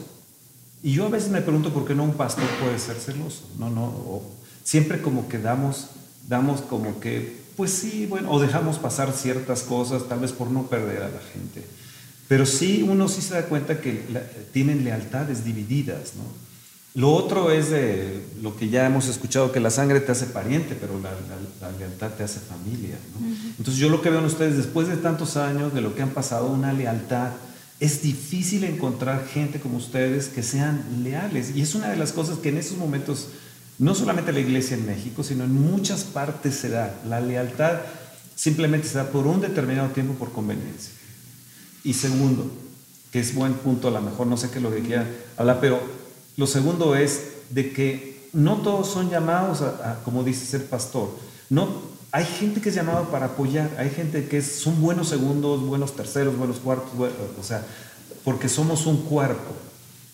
[0.82, 3.44] Y yo a veces me pregunto por qué no un pastor puede ser celoso.
[3.58, 3.84] No, no.
[3.84, 4.37] O
[4.68, 5.86] siempre como que damos,
[6.28, 10.66] damos como que, pues sí, bueno, o dejamos pasar ciertas cosas, tal vez por no
[10.66, 11.64] perder a la gente.
[12.28, 14.20] Pero sí, uno sí se da cuenta que la,
[14.52, 16.24] tienen lealtades divididas, ¿no?
[17.00, 20.76] Lo otro es de lo que ya hemos escuchado, que la sangre te hace pariente,
[20.78, 22.96] pero la, la, la lealtad te hace familia.
[23.14, 23.26] ¿no?
[23.26, 23.54] Uh -huh.
[23.58, 26.10] Entonces yo lo que veo en ustedes, después de tantos años de lo que han
[26.10, 27.30] pasado, una lealtad,
[27.80, 31.52] es difícil encontrar gente como ustedes que sean leales.
[31.54, 33.28] Y es una de las cosas que en esos momentos,
[33.78, 36.98] no solamente la iglesia en México, sino en muchas partes se da.
[37.06, 37.78] La lealtad
[38.34, 40.92] simplemente se da por un determinado tiempo por conveniencia.
[41.84, 42.50] Y segundo,
[43.12, 45.06] que es buen punto, a lo mejor no sé qué es lo que quiera
[45.36, 45.80] hablar, pero
[46.36, 51.10] lo segundo es de que no todos son llamados a, como dice, ser pastor.
[51.48, 51.68] No,
[52.10, 55.94] hay gente que es llamada para apoyar, hay gente que es, son buenos segundos, buenos
[55.94, 57.64] terceros, buenos cuartos, o sea,
[58.24, 59.67] porque somos un cuerpo.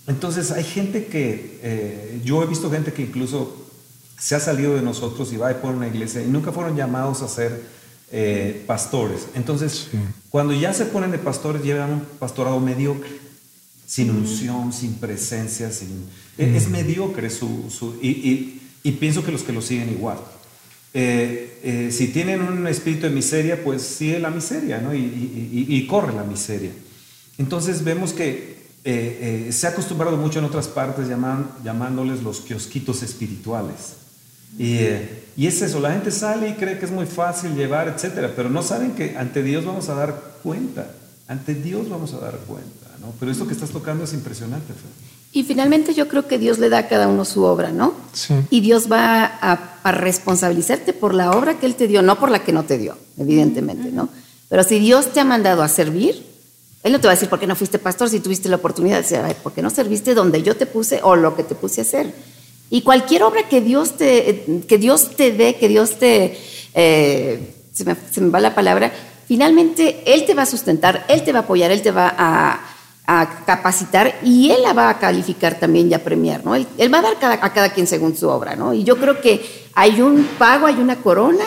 [0.07, 3.57] Entonces hay gente que, eh, yo he visto gente que incluso
[4.19, 7.23] se ha salido de nosotros y va y pone una iglesia y nunca fueron llamados
[7.23, 7.63] a ser
[8.13, 9.27] eh, pastores.
[9.35, 9.89] Entonces,
[10.31, 13.11] cuando ya se ponen de pastores, llevan un pastorado mediocre,
[13.87, 15.89] sin unción, sin presencia, sin,
[16.39, 20.19] e- es mediocre su, su- y, y- y pienso que los que lo siguen igual.
[20.93, 24.95] Eh, eh, si tienen un espíritu de miseria, pues sigue la miseria, ¿no?
[24.95, 26.71] Y corre la miseria.
[27.39, 28.54] Entonces vemos que
[28.85, 33.95] eh, eh, se ha acostumbrado mucho en otras partes llaman- llamándoles los kiosquitos espirituales.
[34.59, 37.89] Y, eh, y es eso, la gente sale y cree que es muy fácil llevar,
[37.89, 40.91] etcétera, pero no saben que ante Dios vamos a dar cuenta,
[41.27, 43.13] ante Dios vamos a dar cuenta, ¿no?
[43.19, 44.91] Pero esto que estás tocando es impresionante, Fer.
[45.33, 47.95] Y finalmente yo creo que Dios le da a cada uno su obra, ¿no?
[48.13, 48.35] Sí.
[48.51, 52.31] Y Dios va a, a responsabilizarte por la obra que Él te dio, no por
[52.31, 54.09] la que no te dio, evidentemente, ¿no?
[54.49, 56.25] Pero si Dios te ha mandado a servir,
[56.85, 58.97] Él no te va a decir por qué no fuiste pastor si tuviste la oportunidad
[58.97, 61.55] de decir, "Ay, ¿por qué no serviste donde yo te puse o lo que te
[61.55, 62.13] puse a hacer?
[62.69, 66.39] Y cualquier obra que Dios te, que Dios te dé, que Dios te,
[66.75, 68.93] eh, se, me, va la palabra,
[69.27, 72.71] finalmente Él te va a sustentar, Él te va a apoyar, Él te va a,
[73.47, 76.55] capacitar y Él la va a calificar también y a premiar, ¿no?
[76.55, 78.75] Él, va a dar a cada quien según su obra, ¿no?
[78.75, 81.45] Y yo creo que hay un pago, hay una corona,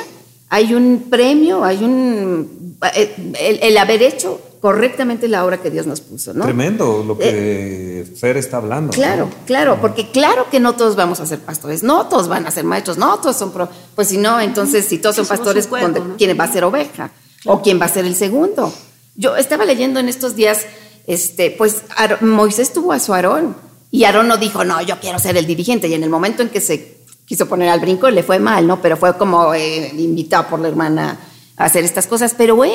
[0.49, 2.77] hay un premio, hay un...
[2.95, 6.43] eh, el haber hecho correctamente la obra que Dios nos puso, ¿no?
[6.45, 8.87] Tremendo lo que Fer está hablando.
[8.87, 8.93] ¿no?
[8.93, 12.51] Claro, claro, porque claro que no todos vamos a ser pastores, no todos van a
[12.51, 15.87] ser maestros, no todos son pro, pues si no, entonces si todos son pastores, cuerpo,
[15.89, 16.17] ¿dónde- ¿no?
[16.17, 17.11] ¿quién va a ser oveja?
[17.45, 18.73] ¿O quién va a ser el segundo?
[19.15, 20.65] Yo estaba leyendo en estos días,
[21.05, 21.83] este, pues
[22.21, 23.55] Moisés tuvo a su Aarón
[23.91, 26.49] y Aarón no dijo, no, yo quiero ser el dirigente y en el momento en
[26.49, 28.81] que se quiso poner al brinco le fue mal, ¿no?
[28.81, 31.17] Pero fue como eh, invitado por la hermana
[31.57, 32.71] hacer estas cosas, pero él,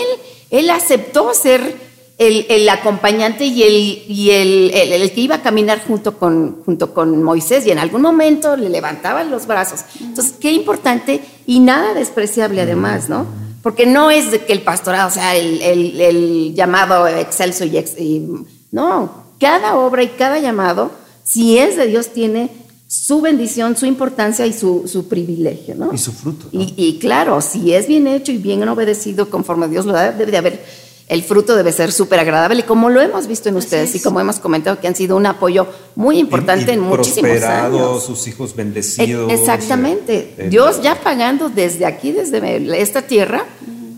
[0.51, 5.83] él aceptó ser el, el acompañante y, el, y el, el- que iba a caminar
[5.87, 9.81] junto con, junto con Moisés y en algún momento le levantaban los brazos.
[10.01, 13.27] Entonces, qué importante y nada despreciable además, ¿no?
[13.63, 18.27] Porque no es de que el pastorado sea el llamado excelso y, ex- y-
[18.73, 20.91] No, cada obra y cada llamado,
[21.25, 22.51] si es de Dios, tiene
[22.95, 25.95] su bendición, su importancia y su, su privilegio, ¿no?
[25.95, 26.47] Y su fruto.
[26.53, 26.61] ¿no?
[26.61, 30.31] Y, y claro, si es bien hecho y bien obedecido conforme Dios lo da, debe
[30.31, 30.65] de haber,
[31.09, 34.39] el fruto debe ser súper agradable, como lo hemos visto en ustedes y como hemos
[34.41, 35.67] comentado que han sido un apoyo
[35.97, 38.05] muy importante Y- y en muchísimos prosperado, años.
[38.05, 39.33] sus hijos E- bendecidos.
[39.33, 40.35] Exactamente.
[40.37, 43.47] eh, Dios ya pagando desde aquí, desde esta tierra,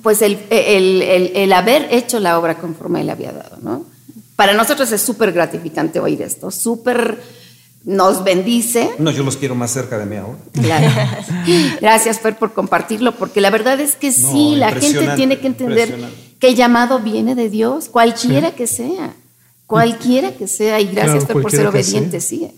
[0.04, 3.86] pues el, el- el- el haber hecho la obra conforme Él había dado, ¿no?
[4.36, 7.18] Para nosotros es súper gratificante oír esto, súper
[7.84, 8.90] nos bendice.
[8.98, 10.38] No, yo los quiero más cerca de mí ahora.
[10.52, 10.90] Claro.
[11.80, 15.46] Gracias, Fer, por compartirlo, porque la verdad es que No, sí, la gente tiene que
[15.46, 15.94] entender
[16.38, 19.14] que el llamado viene de Dios, cualquiera que sea,
[19.66, 22.50] cualquiera que sea, y gracias, Claro, Fer, por ser obediente, sí.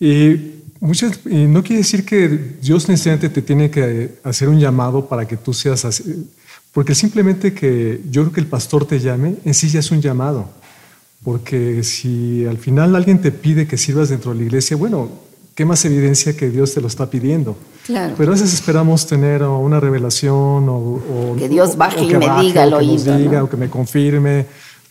[0.00, 2.28] Y, muchas, y no quiere decir que
[2.60, 6.28] Dios necesariamente te tiene que hacer un llamado para que tú seas así.
[6.72, 10.02] Porque simplemente que yo creo que el pastor te llame, en sí ya es un
[10.02, 10.48] llamado.
[11.24, 15.08] Porque si al final alguien te pide que sirvas dentro de la iglesia, bueno,
[15.54, 17.56] ¿qué más evidencia que Dios te lo está pidiendo?
[17.86, 18.14] Claro.
[18.16, 22.04] Pero a veces esperamos tener o una revelación o, o- Que Dios o- baje o
[22.04, 23.44] y que me baje, diga o al que nos oído, diga, ¿no?
[23.44, 24.46] o que me confirme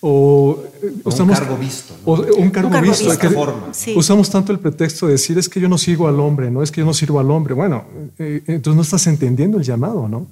[0.05, 2.11] o, eh, O un cargo visto, ¿no?
[2.11, 3.19] o un cargo, Un cargo visto, visto.
[3.19, 3.67] que- Forma.
[3.73, 3.93] Sí.
[3.95, 6.71] Usamos tanto el pretexto de decir es que yo no sirvo al hombre, no es
[6.71, 7.53] que yo no sirvo al hombre.
[7.53, 7.84] Bueno,
[8.19, 10.25] eh, entonces no estás entendiendo el llamado, ¿no?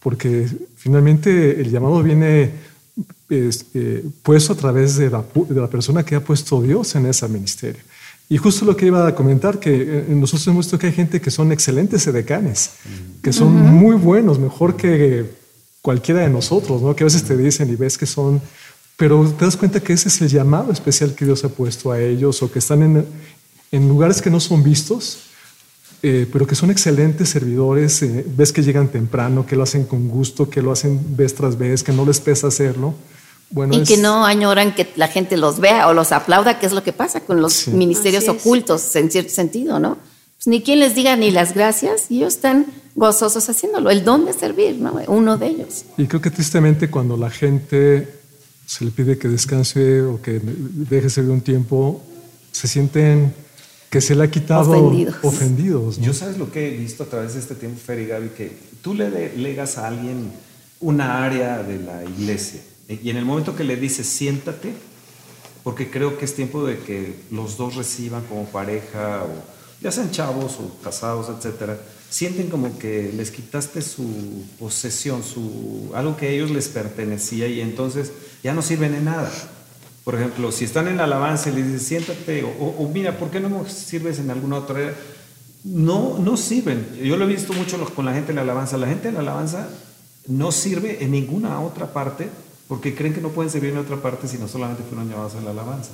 [0.00, 0.46] Porque
[0.76, 2.50] finalmente el llamado viene
[3.28, 6.94] es, eh, puesto a través de la, pu- de la persona que ha puesto Dios
[6.94, 7.82] en ese ministerio.
[8.28, 11.20] Y justo lo que iba a comentar, que eh, nosotros hemos visto que hay gente
[11.20, 12.70] que son excelentes edecanes,
[13.22, 15.24] que son muy buenos, mejor que
[15.80, 16.96] cualquiera de nosotros, ¿no?
[16.96, 18.40] Que a veces te dicen y ves que son,
[18.96, 22.00] pero te das cuenta que ese es el llamado especial que Dios ha puesto a
[22.00, 23.06] ellos o que están en,
[23.70, 25.18] en lugares que no son vistos,
[26.02, 30.08] eh, pero que son excelentes servidores, eh, ves que llegan temprano, que lo hacen con
[30.08, 32.94] gusto, que lo hacen vez tras vez, que no les pesa hacerlo.
[33.50, 36.66] Bueno, Y es- que no añoran que la gente los vea o los aplauda, que
[36.66, 37.70] es lo que pasa con los Sí.
[37.70, 39.96] ministerios ocultos, en cierto sentido, ¿no?
[40.36, 42.66] Pues ni quien les diga ni las gracias, y ellos están
[42.96, 43.90] gozosos haciéndolo.
[43.90, 45.00] El don de servir, ¿no?
[45.06, 45.84] Uno de ellos.
[45.96, 48.08] Y creo que tristemente cuando la gente
[48.66, 52.02] se le pide que descanse o que deje servir un tiempo,
[52.52, 53.32] se sienten
[53.90, 55.14] que se le ha quitado Ofendidos.
[55.22, 56.04] ofendidos, ¿no?
[56.06, 58.58] Yo sabes lo que he visto a través de este tiempo, Fer y Gaby, que
[58.82, 60.32] tú le delegas a alguien
[60.80, 64.72] una área de la iglesia y en el momento que le dices siéntate,
[65.64, 69.28] porque creo que es tiempo de que los dos reciban como pareja, o
[69.82, 71.78] ya sean chavos o casados, etcétera,
[72.08, 77.60] sienten como que les quitaste su posesión, su, algo que a ellos les pertenecía y
[77.60, 78.12] entonces
[78.44, 79.30] ya no sirven de nada.
[80.04, 83.30] Por ejemplo, si están en la alabanza y les dices, siéntate, o, o- mira, ¿por
[83.32, 84.94] qué no me sirves en alguna otra?
[85.64, 86.86] No, no sirven.
[87.02, 88.76] Yo lo he visto mucho con la gente de la alabanza.
[88.78, 89.68] La gente de la alabanza
[90.28, 92.28] no sirve en ninguna otra parte
[92.68, 95.40] porque creen que no pueden servir en otra parte si no solamente fueron llamados a
[95.40, 95.90] la alabanza.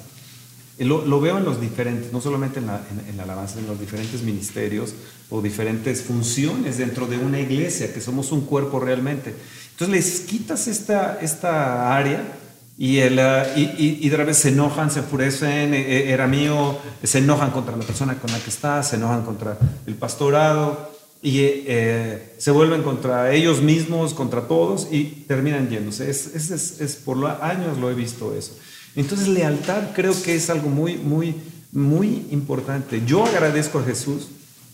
[0.78, 3.66] Lo, lo veo en los diferentes, no solamente en la, en- en la alabanza, en
[3.66, 4.94] los diferentes ministerios
[5.30, 9.34] o diferentes funciones dentro de una iglesia, que somos un cuerpo realmente.
[9.72, 12.38] Entonces les quitas esta, esta área
[12.78, 16.26] y, el, ah, y, y- y de repente se enojan, se enfurecen, eh, eh, era
[16.26, 20.91] mío, se enojan contra la persona con la que está, se enojan contra el pastorado
[21.22, 26.10] y eh, se vuelven contra ellos mismos, contra todos y terminan yéndose.
[26.10, 28.56] Es, es, es- es por lo- años lo he visto eso.
[28.96, 31.34] Entonces lealtad creo que es algo muy, muy,
[31.70, 33.02] muy importante.
[33.06, 34.28] Yo agradezco a Jesús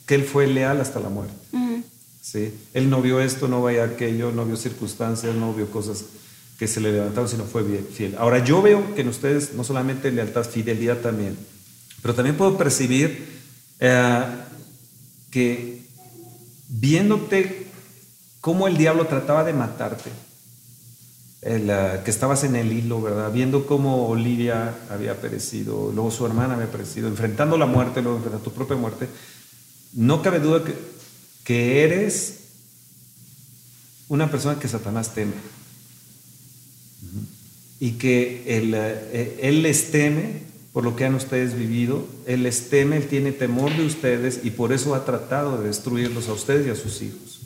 [0.07, 1.35] que Él fue leal hasta la muerte.
[2.23, 2.53] ¿sí?
[2.75, 6.05] Él no vio esto, no vio aquello, no vio circunstancias, no vio cosas
[6.59, 8.17] que se le levantaron, sino fue bien, fiel.
[8.19, 11.37] Ahora yo veo que en ustedes no solamente lealtad, fidelidad también,
[12.03, 13.27] pero también puedo percibir
[13.81, 14.23] eh,
[15.31, 15.78] que
[16.69, 17.67] viéndote
[18.41, 20.11] cómo el diablo trataba de matarte,
[21.43, 23.33] el, ah, que estabas en el hilo, ¿verdad?
[23.33, 28.77] Viendo cómo Olivia había perecido, luego su hermana había perecido, enfrentando la muerte, tu propia
[28.77, 29.09] muerte,
[29.93, 30.63] no cabe duda
[31.45, 32.35] que, eres
[34.09, 35.33] una persona que Satanás teme.
[37.81, 40.48] Y que él, eh, él les teme
[40.79, 44.51] por lo que han ustedes vivido, Él les teme, Él tiene temor de ustedes y
[44.51, 47.41] por eso ha tratado de destruirlos a ustedes y a sus hijos.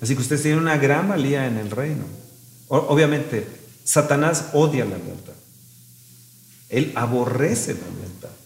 [0.00, 2.04] Así que ustedes tienen una gran valía en el reino.
[2.68, 3.44] Obviamente,
[3.82, 5.32] Satanás odia la lealtad.
[6.68, 8.36] Él aborrece la lealtad.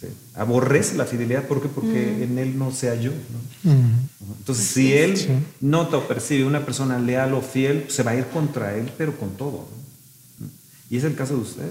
[0.00, 0.08] ¿sí?
[0.34, 1.46] Aborrece la fidelidad.
[1.46, 1.68] ¿Por qué?
[1.68, 3.12] Porque en él no se halló.
[3.12, 3.72] ¿no?
[3.72, 4.08] Mm.
[4.40, 8.26] Entonces, si él nota o percibe una persona leal o fiel, se va a ir
[8.26, 9.68] contra él, pero con todo.
[10.40, 10.48] ¿no?
[10.90, 11.70] Y es el caso de ustedes.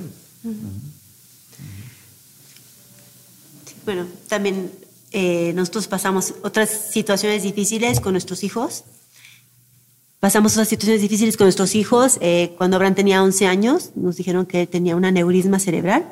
[3.86, 4.72] Bueno, también
[5.12, 8.84] eh, nosotros pasamos otras situaciones difíciles con nuestros hijos.
[10.20, 12.18] Pasamos otras situaciones difíciles con nuestros hijos.
[12.20, 16.06] Eh, cuando Abraham tenía 11 años, nos dijeron que él tenía un aneurisma cerebral.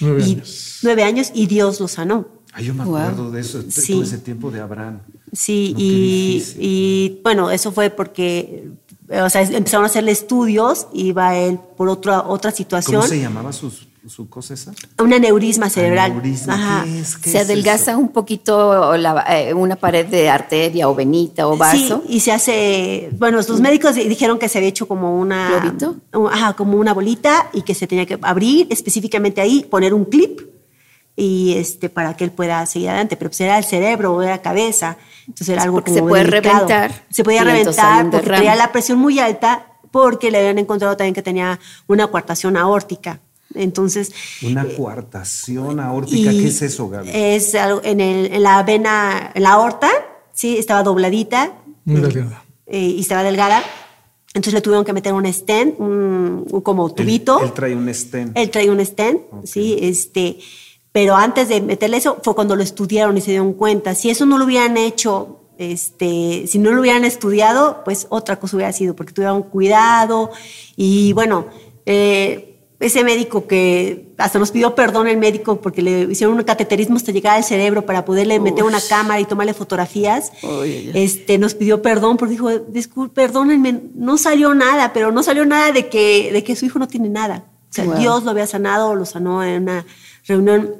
[0.00, 0.78] Nueve y, años.
[0.82, 2.26] Nueve años y Dios lo sanó.
[2.54, 2.96] Ay, yo me Wow.
[2.96, 3.92] acuerdo de eso, de Sí.
[3.94, 5.00] todo ese tiempo de Abraham.
[5.32, 8.68] Sí, No, y, y, bueno, eso fue porque,
[9.10, 12.96] o sea, empezaron a hacerle estudios, iba él por otra, otra situación.
[12.96, 13.70] ¿Cómo se llamaba su,
[14.08, 14.72] su cosa esa?
[14.98, 16.10] Un aneurisma cerebral.
[16.12, 16.84] Aneurisma, Ajá.
[16.84, 17.16] ¿qué es?
[17.16, 18.00] ¿Qué Se es adelgaza eso?
[18.00, 22.02] un poquito la- eh, una pared de arteria o venita o vaso.
[22.06, 25.60] Sí, y se hace, bueno, los médicos di- dijeron que se había hecho como una...
[25.60, 25.96] ¿Globito?
[26.30, 30.40] Ajá, como una bolita y que se tenía que abrir específicamente ahí, poner un clip
[31.14, 34.32] y este para que él pueda seguir adelante, pero pues era el cerebro o era
[34.32, 34.96] la cabeza,
[35.28, 36.54] entonces era Sí, algo porque como se puede delicado.
[36.66, 41.14] reventar Se podía reventar porque tenía la presión muy alta porque le habían encontrado también
[41.14, 43.20] que tenía una coartación aórtica.
[43.54, 46.30] Entonces, Una coartación aórtica.
[46.30, 47.10] ¿Qué es eso, Gaby?
[47.12, 49.90] Es algo en, el, en la vena, en la aorta,
[50.32, 51.52] sí, estaba dobladita.
[51.84, 52.44] Muy eh, delgada.
[52.66, 53.62] eh, y estaba delgada.
[54.34, 57.38] Entonces le tuvieron que meter un stent, un, un como tubito.
[57.40, 58.36] Él, él trae un stent.
[58.38, 60.38] Él traía un stent, sí, este,
[60.90, 63.94] pero antes de meterle eso fue cuando lo estudiaron y se dieron cuenta.
[63.94, 68.56] Si eso no lo hubieran hecho, este, si no lo hubieran estudiado, pues otra cosa
[68.56, 70.30] hubiera sido, porque tuvieron cuidado
[70.76, 71.46] y bueno,
[71.84, 72.51] eh,
[72.82, 77.12] ese médico que hasta nos pidió perdón el médico porque le hicieron un cateterismo hasta
[77.12, 80.32] llegar al cerebro para poderle meter una cámara y tomarle fotografías.
[80.94, 85.72] Este, nos pidió perdón porque dijo, disculpe, perdónenme, no salió nada, pero no salió nada
[85.72, 87.44] de que, de que su hijo no tiene nada.
[87.70, 87.96] O sea, Wow.
[87.96, 89.86] Dios lo había sanado, lo sanó en una
[90.26, 90.76] reunión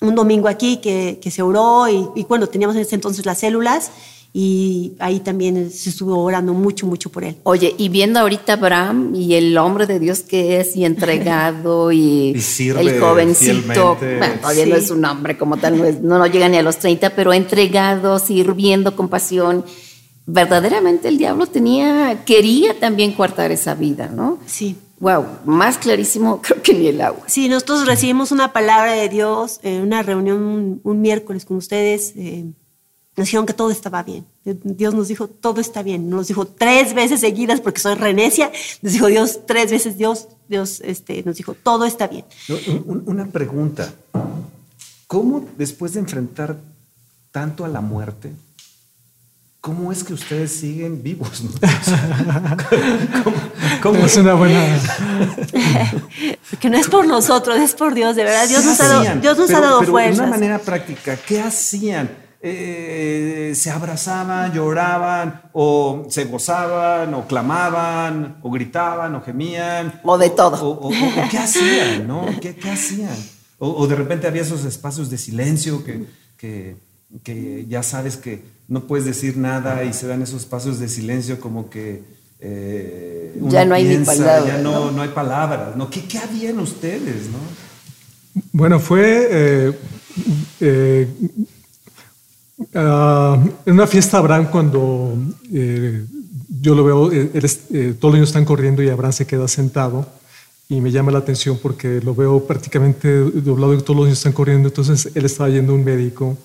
[0.00, 3.38] un domingo aquí que, que se oró y, y bueno, teníamos en ese entonces las
[3.38, 3.90] células
[4.36, 7.36] y ahí también se estuvo orando mucho, mucho por él.
[7.44, 11.92] Oye, y viendo ahorita a Abraham y el hombre de Dios que es y entregado
[11.92, 14.80] y, Y sirve el jovencito, bueno, todavía no Sí.
[14.84, 17.32] es un hombre como tal, no, es- no, no llega ni a los 30, pero
[17.32, 19.64] entregado, sirviendo con pasión.
[20.26, 24.38] Verdaderamente el diablo tenía, quería también coartar esa vida, ¿no?
[24.46, 24.74] Sí.
[25.00, 27.22] Wow, más clarísimo creo que ni el agua.
[27.26, 32.14] Sí, nosotros recibimos una palabra de Dios en una reunión un, un miércoles con ustedes.
[32.16, 32.46] eh,
[33.16, 34.26] nos dijeron que todo estaba bien.
[34.44, 36.10] Dios nos dijo, todo está bien.
[36.10, 38.50] Nos dijo tres veces seguidas, porque soy renecia.
[38.82, 42.24] Nos dijo Dios tres veces, Dios, Dios este, nos dijo, todo está bien.
[42.86, 43.92] Una pregunta.
[45.06, 46.56] ¿Cómo después de enfrentar
[47.30, 48.32] tanto a la muerte,
[49.60, 51.42] ¿cómo es que ustedes siguen vivos?
[51.44, 51.50] no?
[53.24, 53.36] ¿Cómo-
[53.82, 54.78] cómo- Es una buena.
[56.60, 58.48] Que no es por nosotros, es por Dios, de verdad.
[58.48, 59.20] Dios ¿Qué nos ha dado, hacían?
[59.20, 60.16] Dios nos Pero- ha dado pero fuerzas.
[60.16, 62.23] De una manera práctica, ¿qué hacían?
[62.46, 69.98] Eh, ¿Se abrazaban, lloraban, o se gozaban, o clamaban, o gritaban, o gemían?
[70.04, 70.56] O de todo.
[70.62, 72.26] O, o- o- o qué hacían, ¿no?
[72.42, 73.16] ¿Qué, qué hacían?
[73.58, 76.04] O, o de repente había esos espacios de silencio que,
[76.36, 76.76] que,
[77.22, 81.40] que ya sabes que no puedes decir nada y se dan esos espacios de silencio
[81.40, 82.02] como que...
[82.40, 84.90] eh, Ya no hay ni palabras, Ya no, ¿no?
[84.90, 85.88] no hay palabras, ¿no?
[85.88, 87.38] ¿Qué, qué habían ustedes, no?
[88.52, 89.78] Bueno, fue eh,
[90.60, 91.08] eh,
[92.74, 95.14] ah, en una fiesta Abraham cuando
[95.52, 96.04] eh,
[96.60, 99.46] yo lo veo, eh, él eh, todos los niños están corriendo y Abraham se queda
[99.48, 100.06] sentado
[100.68, 104.32] y me llama la atención porque lo veo prácticamente doblado y todos los niños están
[104.32, 106.38] corriendo, entonces él estaba yendo a un médico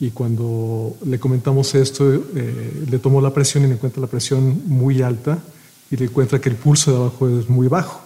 [0.00, 4.62] y cuando le comentamos esto, eh, le tomó la presión y le encuentra la presión
[4.66, 5.38] muy alta
[5.90, 8.00] y le encuentra que el pulso de abajo es muy bajo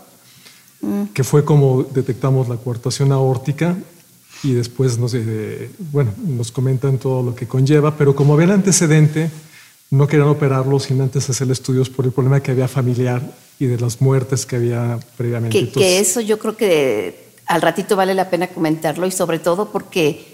[1.15, 3.77] que fue como detectamos la coartación aórtica
[4.43, 8.51] y después nos, eh, bueno, nos comentan todo lo que conlleva, pero como había el
[8.53, 9.31] antecedente,
[9.91, 13.23] no querían operarlo sin antes hacer estudios por el problema que había familiar
[13.59, 15.57] y de las muertes que había previamente.
[15.59, 19.39] Que, que Entonces, eso yo creo que al ratito vale la pena comentarlo y sobre
[19.39, 20.33] todo porque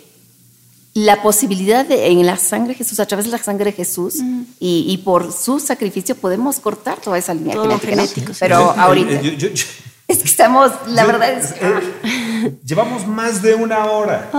[0.95, 4.15] la posibilidad de en la sangre de Jesús, a través de la sangre de Jesús
[4.59, 8.33] y, y por su sacrificio podemos cortar toda esa línea genética.
[8.33, 8.39] sí.
[8.41, 9.65] Pero Eh, eh, ahorita eh, yo- yo-
[10.09, 14.31] es que estamos, la yo- verdad es que eh, llevamos más de una hora.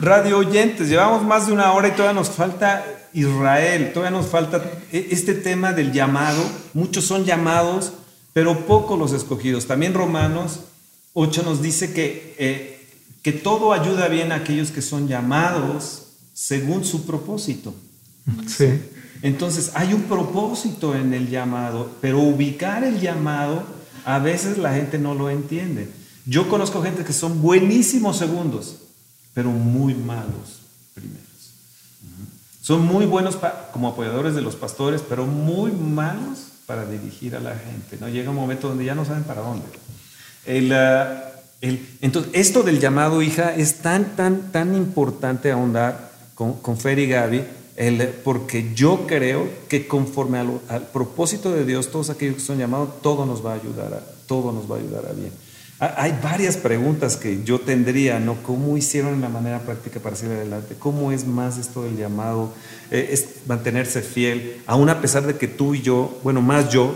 [0.00, 4.62] Radio oyentes, llevamos más de una hora y todavía nos falta Israel, todavía nos falta
[4.90, 6.42] eh, este tema del llamado.
[6.72, 7.92] Muchos son llamados,
[8.32, 9.66] pero pocos los escogidos.
[9.66, 10.60] También Romanos
[11.12, 12.88] 8 nos dice que, eh,
[13.22, 17.74] que todo ayuda bien a aquellos que son llamados según su propósito.
[18.46, 18.80] sí.
[19.24, 23.62] Entonces, hay un propósito en el llamado, pero ubicar el llamado,
[24.04, 25.88] a veces la gente no lo entiende.
[26.24, 28.76] Yo conozco gente que son buenísimos segundos,
[29.34, 30.60] pero muy malos
[30.94, 31.22] primeros.
[32.62, 33.38] Son muy buenos
[33.72, 37.96] como apoyadores de los pastores, pero muy malos para dirigir a la gente.
[38.00, 38.08] ¿no?
[38.08, 39.66] Llega un momento donde ya no saben para dónde.
[40.72, 41.32] Ah,
[42.00, 47.06] entonces, esto del llamado, hija, es tan, tan, tan importante ahondar con, con Fer y
[47.06, 47.44] Gaby,
[47.76, 52.40] el- porque yo creo que conforme a lo- al propósito de Dios, todos aquellos que
[52.42, 55.30] son llamados, todo nos va a ayudar a, todo nos va a ayudar a bien.
[55.80, 58.36] Ha- Hay varias preguntas que yo tendría, ¿no?
[58.42, 60.76] ¿Cómo hicieron la manera práctica para seguir adelante?
[60.78, 62.50] ¿Cómo es más esto del llamado?
[62.90, 66.94] Eh, es mantenerse fiel, aún a pesar de que tú y yo, bueno, más yo,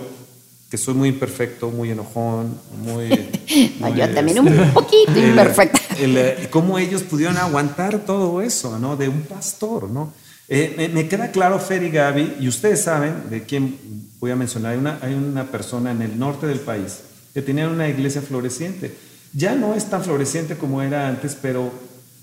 [0.70, 3.09] que soy muy imperfecto, muy enojón, muy...
[3.81, 5.81] No, muy, yo también este, un poquito el- imperfecta.
[5.99, 8.97] el, eh, cómo ellos pudieron aguantar todo eso, ¿no?
[8.97, 10.12] De un pastor, ¿no?
[10.49, 13.76] Eh, me, me queda claro, Fer y Gaby, y ustedes saben de quién
[14.20, 14.72] voy a mencionar.
[14.72, 17.01] Hay una, hay una persona en el norte del país
[17.34, 18.97] que tenía una iglesia floreciente.
[19.32, 21.70] Ya no es tan floreciente como era antes, pero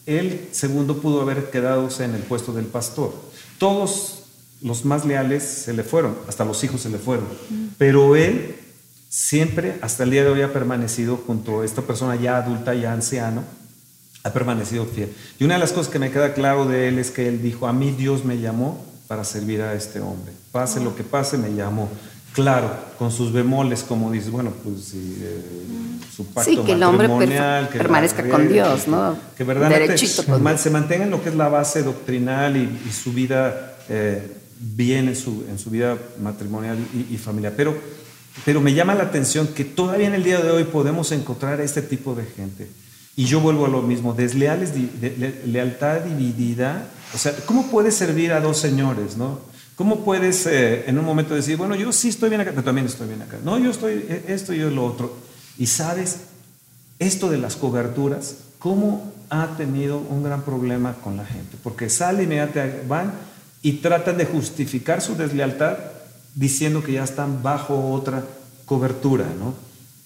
[0.05, 3.13] él, segundo, pudo haber quedado en el puesto del pastor.
[3.57, 4.23] Todos
[4.61, 7.27] los más leales se le fueron, hasta los hijos se le fueron.
[7.77, 8.55] Pero él
[9.09, 12.93] siempre, hasta el día de hoy, ha permanecido junto a esta persona ya adulta, ya
[12.93, 13.43] anciano,
[14.23, 15.09] ha permanecido fiel.
[15.39, 17.67] Y una de las cosas que me queda claro de él es que él dijo,
[17.67, 20.31] a mí Dios me llamó para servir a este hombre.
[20.51, 21.89] Pase lo que pase, me llamó.
[22.33, 25.41] Claro, con sus bemoles, como dices, bueno, pues sí, eh,
[26.15, 27.07] su pacto Sí, que el hombre
[27.71, 29.15] que permanezca con Dios, ¿no?
[29.37, 29.97] Que verdaderamente
[30.57, 35.09] se mantenga en lo que es la base doctrinal y, y su vida eh, bien
[35.09, 37.53] en su, en su vida matrimonial y, y familiar.
[37.55, 37.75] Pero,
[38.45, 41.83] pero me llama la atención que todavía en el día de hoy podemos encontrar este
[41.83, 42.67] tipo de gente.
[43.15, 46.87] Y yo vuelvo a lo mismo, desleales, de- le- lealtad dividida.
[47.13, 49.39] O sea, ¿cómo puedes servir a dos señores, no?
[49.75, 52.87] ¿Cómo puedes eh, en un momento decir, bueno, yo sí estoy bien acá, pero también
[52.87, 53.37] estoy bien acá?
[53.43, 55.15] No, yo estoy eh, esto y yo lo otro.
[55.57, 56.17] Y sabes,
[56.99, 61.57] esto de las coberturas, ¿cómo ha tenido un gran problema con la gente?
[61.61, 63.13] Porque sale inmediatamente, van
[63.61, 65.77] y tratan de justificar su deslealtad
[66.35, 68.23] diciendo que ya están bajo otra
[68.65, 69.53] cobertura, ¿no?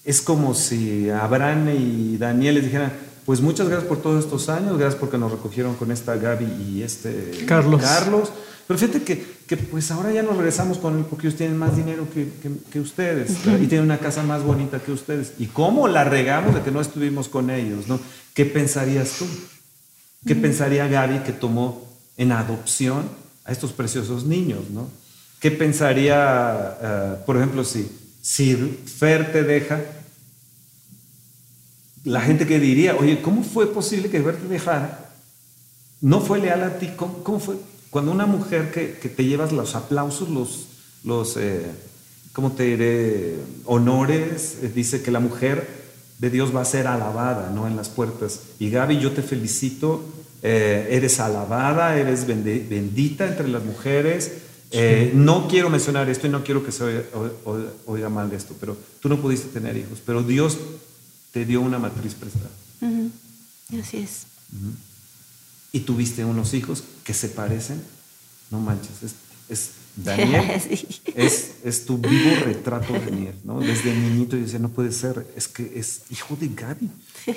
[0.08, 2.92] Es como si Abraham y Daniel les dijeran,
[3.26, 6.82] pues muchas gracias por todos estos años, gracias porque nos recogieron con esta Gaby y
[6.82, 7.82] este Carlos.
[7.82, 8.32] Carlos.
[8.66, 11.76] Pero fíjate que, que pues ahora ya nos regresamos con él porque ellos tienen más
[11.76, 13.30] dinero que, que- que ustedes
[13.62, 15.32] y tienen una casa más bonita que ustedes.
[15.38, 17.86] ¿Y cómo la regamos de que no estuvimos con ellos?
[17.88, 18.00] ¿no?
[18.34, 19.26] ¿Qué pensarías tú?
[20.26, 21.86] ¿Qué pensaría Gaby que tomó
[22.16, 23.02] en adopción
[23.44, 24.70] a estos preciosos niños?
[24.70, 24.88] ¿no?
[25.40, 27.90] ¿Qué pensaría, eh, por ejemplo, si,
[28.22, 28.54] si
[28.86, 29.80] Fer te deja?
[32.04, 35.04] La gente que diría, oye, ¿cómo fue posible que Fer te dejara?
[36.00, 36.90] no fue leal a ti.
[36.96, 37.56] ¿Cómo, cómo fue?
[37.90, 40.66] cuando una mujer que, que te llevas los aplausos, los,
[41.04, 41.62] los eh,
[42.34, 43.36] ¿cómo te diré?
[43.64, 45.66] Honores, eh, dice que la mujer
[46.18, 47.66] de Dios va a ser alabada, ¿no?
[47.66, 48.40] En las puertas.
[48.58, 50.04] Y Gaby, yo te felicito,
[50.42, 54.32] eh, eres alabada, eres bendi- bendita entre las mujeres.
[54.70, 58.30] Eh, no quiero mencionar esto y no quiero que se oiga, o- o- oiga mal
[58.32, 60.58] esto, pero tú no pudiste tener hijos, pero Dios
[61.32, 62.50] te dio una matriz prestada.
[62.80, 63.10] Ujú.
[63.80, 64.22] Así es.
[65.72, 67.82] y tuviste unos hijos que se parecen,
[68.50, 69.12] no manches, es,
[69.50, 70.86] es Daniel, Sí.
[71.14, 73.60] es, es tu vivo retrato de Daniel, ¿no?
[73.60, 76.88] Desde niñito yo decía, no puede ser, es que es hijo de Gaby,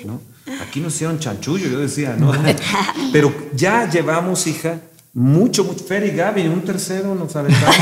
[0.06, 0.20] ¿no?
[0.62, 2.32] Aquí nos hicieron chanchullo, yo decía, ¿no?
[3.12, 4.80] Pero ya llevamos, hija,
[5.14, 7.76] mucho, mucho, Fer y Gaby, un tercero nos aventamos.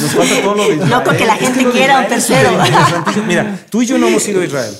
[0.00, 1.02] Nos falta todo lo de Israel.
[1.04, 2.50] porque la Es que gente quiera un tercero.
[3.26, 4.76] Mira, tú y yo no hemos ido a Israel.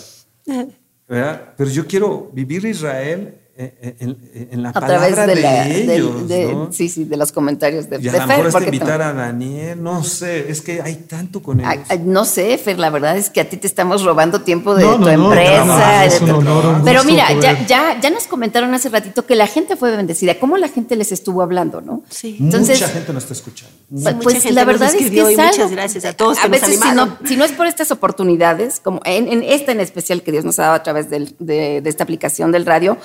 [1.08, 1.54] ¿Verdad?
[1.56, 3.94] Pero yo quiero vivir Israel en,
[4.34, 6.72] en- en la A palabra través de, de, la, ellos, de- ¿no?
[6.72, 10.04] sí, sí, de los comentarios de, Y a de lo mejor invitar a Daniel, no
[10.04, 11.70] sé, es que hay tanto con ellos.
[11.72, 14.74] Ay, ay, no sé, Fer, la verdad es que a ti te estamos robando tiempo
[14.74, 15.64] de No, no, tu no, empresa.
[15.64, 19.34] no, es un honor, un Pero mira, ya, ya, ya nos comentaron hace ratito que
[19.36, 20.38] la gente fue bendecida.
[20.38, 22.02] ¿Cómo la gente les estuvo hablando, no?
[22.10, 22.36] Sí.
[22.38, 23.74] Entonces, Mucha gente nos está escuchando.
[23.90, 26.78] Pues, mucha pues, gente la verdad es que es muchas gracias a todos a veces
[26.78, 30.32] si no, si no es por estas oportunidades, como en, en esta en especial que
[30.32, 32.98] Dios nos ha dado a través del- de, de esta aplicación del radio,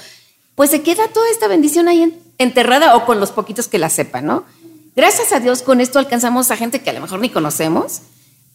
[0.55, 3.89] pues se queda toda esta bendición ahí en- enterrada o con los poquitos que la
[3.89, 4.43] sepan, ¿no?
[4.95, 8.01] Gracias a Dios con esto alcanzamos a gente que a lo mejor ni conocemos,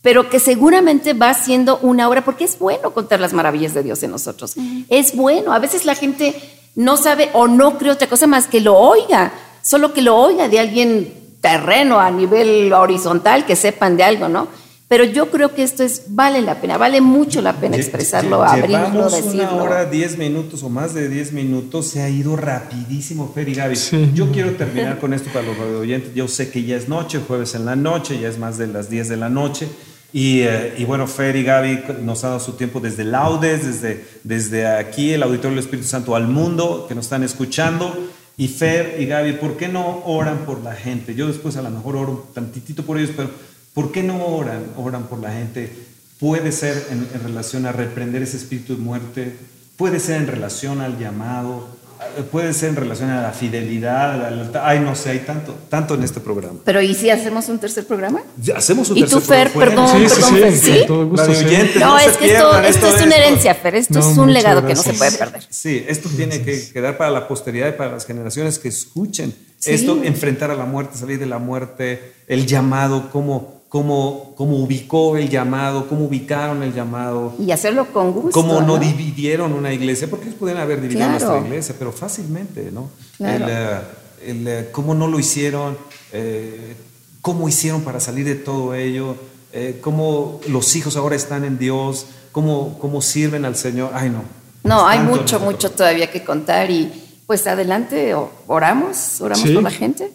[0.03, 4.03] pero que seguramente va siendo una obra, porque es bueno contar las maravillas de Dios
[4.03, 4.55] en nosotros.
[4.89, 5.53] Es bueno.
[5.53, 6.35] A veces la gente
[6.75, 9.33] no sabe o no cree otra cosa más que lo oiga,
[9.63, 14.47] solo que lo oiga de alguien terreno, a nivel horizontal, que sepan de algo, ¿no?
[14.89, 18.49] Pero yo creo que esto es, vale la pena, vale mucho la pena expresarlo, lle-
[18.51, 19.55] abrirlo, llevamos decirlo.
[19.55, 23.55] una hora, diez minutos o más de diez minutos, se ha ido rapidísimo, Fer y
[23.55, 23.74] Gaby.
[23.76, 24.11] Sí.
[24.14, 26.14] Yo quiero terminar con esto para los radio oyentes.
[26.14, 28.89] Yo sé que ya es noche, jueves en la noche, ya es más de las
[28.89, 29.68] 10 de la noche.
[30.12, 34.05] Y, eh, y bueno, Fer y Gaby nos han dado su tiempo desde Laudes, desde,
[34.22, 37.93] desde aquí, el Auditorio del Espíritu Santo al mundo, que nos están escuchando.
[38.37, 41.16] Y Fer y Gaby, ¿por qué no oran por la gente?
[41.16, 43.30] Yo después a lo mejor oro un tantitito por ellos, pero
[43.77, 44.64] ¿por qué no oran?
[44.77, 45.70] Oran por la gente.
[46.18, 49.37] Puede ser en, en relación a reprender ese espíritu de muerte,
[49.77, 51.68] puede ser en relación al llamado,
[52.16, 54.67] eh, puede ser en relación a la fidelidad, a la.
[54.67, 56.61] Ay, no sé, hay tanto, tanto en este programa.
[56.64, 58.22] Pero ¿y si hacemos un tercer programa?
[58.41, 59.51] Ya, Hacemos un ¿Y tercer tú, Fer?
[59.53, 59.92] programa.
[59.92, 60.79] Perdón, Sí, sí, perdón, sí, Fer, ¿sí?
[60.79, 61.45] con todo gusto, sí.
[61.45, 63.75] oyentes, No, se es que esto, pierdan esto es una herencia, Fer.
[63.75, 64.96] Esto No, es un legado que no se gracias.
[65.17, 65.46] puede perder.
[65.51, 69.34] Sí, esto tiene que quedar para la posteridad y para las generaciones que escuchen.
[69.59, 69.72] Sí.
[69.72, 75.17] Esto, enfrentar a la muerte, salir de la muerte, el llamado, cómo, cómo, cómo ubicó
[75.17, 78.30] el llamado, cómo ubicaron el llamado, Y hacerlo con gusto.
[78.33, 78.79] cómo no, ¿no?
[78.79, 81.13] dividieron una iglesia, porque ellos podían haber dividido Claro.
[81.26, 82.88] nuestra iglesia, pero fácilmente, ¿no?
[83.17, 83.45] Claro.
[83.45, 83.79] El, eh,
[84.26, 85.76] el, eh, cómo no lo hicieron,
[86.13, 86.75] eh,
[87.22, 89.17] cómo hicieron para salir de todo ello,
[89.53, 93.91] eh, cómo los hijos ahora están en Dios, cómo, cómo sirven al Señor.
[93.95, 94.22] Ay, no.
[94.64, 98.14] No, hay mucho, mucho todavía que contar y pues adelante,
[98.47, 99.55] oramos, oramos Sí.
[99.55, 100.13] por la gente.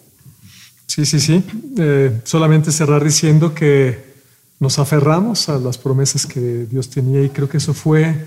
[0.94, 1.42] Sí, sí, sí.
[1.78, 4.12] Eh, solamente cerrar diciendo que
[4.60, 8.26] nos aferramos a las promesas que Dios tenía y creo que eso fue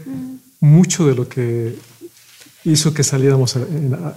[0.60, 1.76] mucho de lo que
[2.64, 3.56] hizo que saliéramos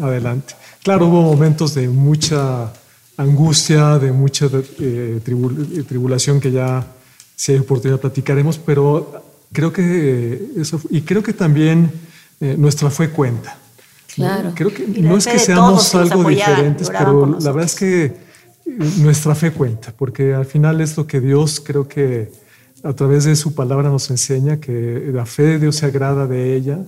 [0.00, 0.54] adelante.
[0.82, 2.72] Claro, hubo momentos de mucha
[3.18, 6.86] angustia, de mucha eh, tribul- eh, tribulación que ya,
[7.36, 9.12] si hay oportunidad, platicaremos, pero
[9.52, 11.92] creo que eso, y creo que también
[12.40, 13.58] eh, nuestra fe cuenta.
[14.14, 14.52] Claro.
[14.54, 18.27] Creo que no es que seamos algo diferentes, pero la verdad es que
[18.98, 22.30] nuestra fe cuenta, porque al final es lo que Dios creo que
[22.84, 26.54] a través de su palabra nos enseña que la fe de Dios se agrada de
[26.54, 26.78] ella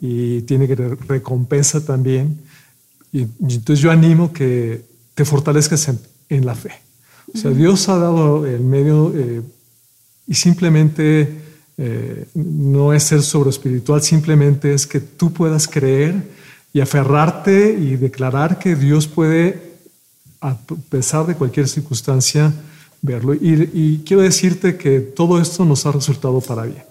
[0.00, 2.38] y tiene que re- recompensa también.
[3.12, 4.82] Y, entonces yo animo que
[5.14, 6.72] te fortalezcas en, en la fe.
[7.34, 9.40] O sea, Dios ha dado el medio eh,
[10.26, 11.28] y simplemente
[11.78, 16.14] eh, no es ser sobre espiritual, simplemente es que tú puedas creer
[16.74, 19.71] y aferrarte y declarar que Dios puede,
[20.42, 20.56] a
[20.90, 22.52] pesar de cualquier circunstancia,
[23.00, 23.32] verlo.
[23.32, 26.82] Y, quiero decirte que todo esto nos ha resultado para bien.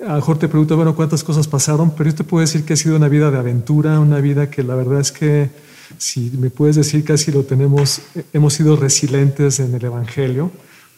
[0.00, 1.90] A lo mejor te pregunto, bueno, ¿cuántas cosas pasaron?
[1.90, 4.62] Pero yo te puedo decir que ha sido una vida de aventura, una vida que
[4.62, 5.50] la verdad es que,
[5.98, 8.00] si me puedes decir, casi lo tenemos,
[8.32, 10.50] hemos sido resilientes en el Evangelio,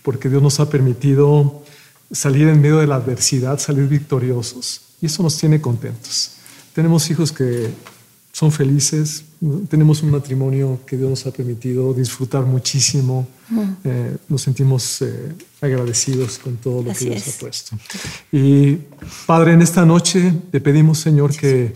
[0.05, 1.65] porque Dios nos ha permitido
[2.13, 6.37] salir en medio de la adversidad, salir victoriosos, y eso nos tiene contentos.
[6.75, 7.71] Tenemos hijos que
[8.43, 9.25] son felices,
[9.69, 13.25] tenemos un matrimonio que Dios nos ha permitido disfrutar muchísimo,
[13.85, 17.37] eh, nos sentimos eh, agradecidos con todo lo Así que Dios es.
[17.37, 17.79] ha puesto.
[18.33, 18.79] Y
[19.27, 21.73] Padre, en esta noche te pedimos, Señor, que,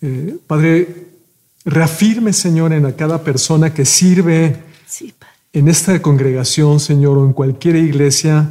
[0.00, 1.06] eh, Padre,
[1.64, 5.14] reafirme, Señor, en a cada persona que sirve Sí,
[5.52, 8.48] en esta congregación, Señor, o en cualquier iglesia,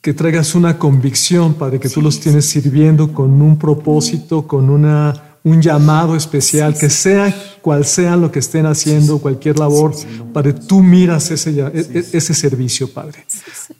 [0.00, 5.25] que traigas una convicción, Padre, que tú los tienes sirviendo con un propósito, con una,
[5.46, 7.32] un llamado especial, que sea
[7.62, 9.94] cual sea lo que estén haciendo, cualquier labor,
[10.32, 13.24] Padre, tú miras ese, e- ese servicio, Padre.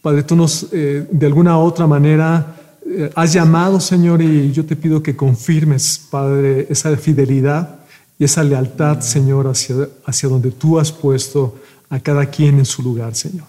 [0.01, 2.57] Padre, tú nos, eh, de alguna otra manera,
[2.89, 7.81] eh, has llamado, Señor, y yo te pido que confirmes, Padre, esa fidelidad
[8.17, 11.57] y esa lealtad, Señor, hacia, hacia donde tú has puesto
[11.91, 13.47] a cada quien en su lugar, Señor.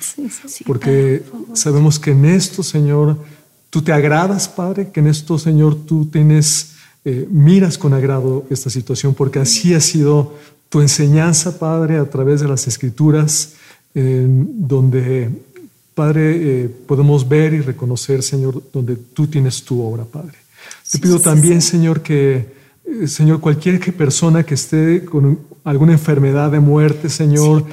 [0.65, 1.23] Porque
[1.53, 3.15] sabemos que en esto, Señor,
[3.69, 6.77] tú te agradas, Padre, que en esto, Señor, tú tienes,
[7.09, 10.34] eh, miras con agrado esta situación, porque así ha sido
[10.67, 13.53] tu enseñanza, Padre, a través de las escrituras,
[13.95, 15.29] eh, donde,
[15.95, 20.35] Padre, eh, podemos ver y reconocer, Señor, donde tú tienes tu obra, Padre.
[20.91, 22.45] Te pido también, Señor, que,
[22.84, 27.63] eh, Señor, cualquier persona que esté con alguna enfermedad de muerte, Señor,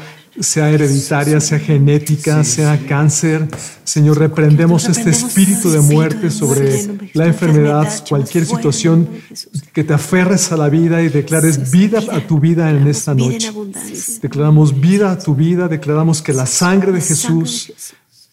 [0.41, 3.49] sea hereditaria, sea genética, sea cáncer,
[3.85, 9.09] Señor, reprendemos este espíritu de muerte sobre la enfermedad, cualquier situación,
[9.73, 13.53] que te aferres a la vida y declares vida a tu vida en esta noche.
[14.23, 17.73] Declaramos vida a tu vida, declaramos que la sangre de Jesús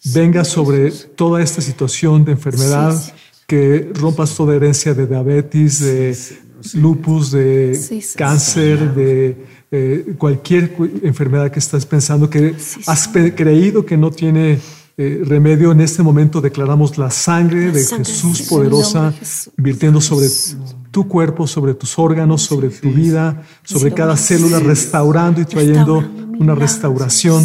[0.04, 3.00] venga sobre toda esta situación de enfermedad,
[3.46, 6.16] que rompas toda herencia de diabetes, de
[6.74, 9.36] lupus, de Sí, sí, cáncer, de
[9.70, 12.54] eh, cualquier cu- enfermedad que estás pensando, que
[12.86, 14.58] has creído que no tiene
[14.96, 15.72] eh, remedio.
[15.72, 19.52] En este momento declaramos la sangre de Jesús poderosa, En nombre de Jesús.
[19.56, 20.28] virtiendo sobre
[20.90, 26.04] tu cuerpo, sobre tus órganos, sobre tu vida, sobre cada célula, restaurando y trayendo
[26.38, 27.44] una restauración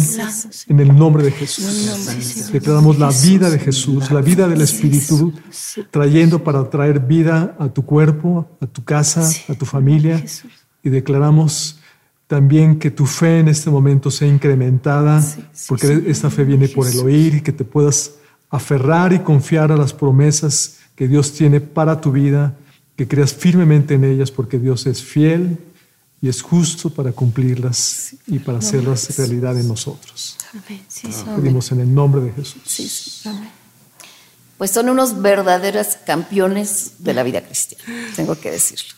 [0.68, 2.50] en el nombre de Jesús.
[2.52, 5.32] Declaramos la vida de Jesús, la vida del Espíritu,
[5.90, 10.22] trayendo para traer vida a tu cuerpo, a tu casa, a tu familia.
[10.82, 11.78] Y declaramos
[12.28, 15.24] también que tu fe en este momento sea incrementada,
[15.66, 18.12] porque esta fe viene por el oír y que te puedas
[18.50, 22.54] aferrar y confiar a las promesas que Dios tiene para tu vida,
[22.96, 25.58] que creas firmemente en ellas, porque Dios es fiel
[26.20, 30.36] y es justo para cumplirlas y para hacerlas realidad en nosotros.
[30.52, 30.82] Amén.
[30.86, 31.24] Sí, sí.
[31.34, 33.22] Pedimos en el nombre de Jesús.
[34.58, 37.84] Pues son unos verdaderos campeones de la vida cristiana,
[38.14, 38.92] tengo que decirlo.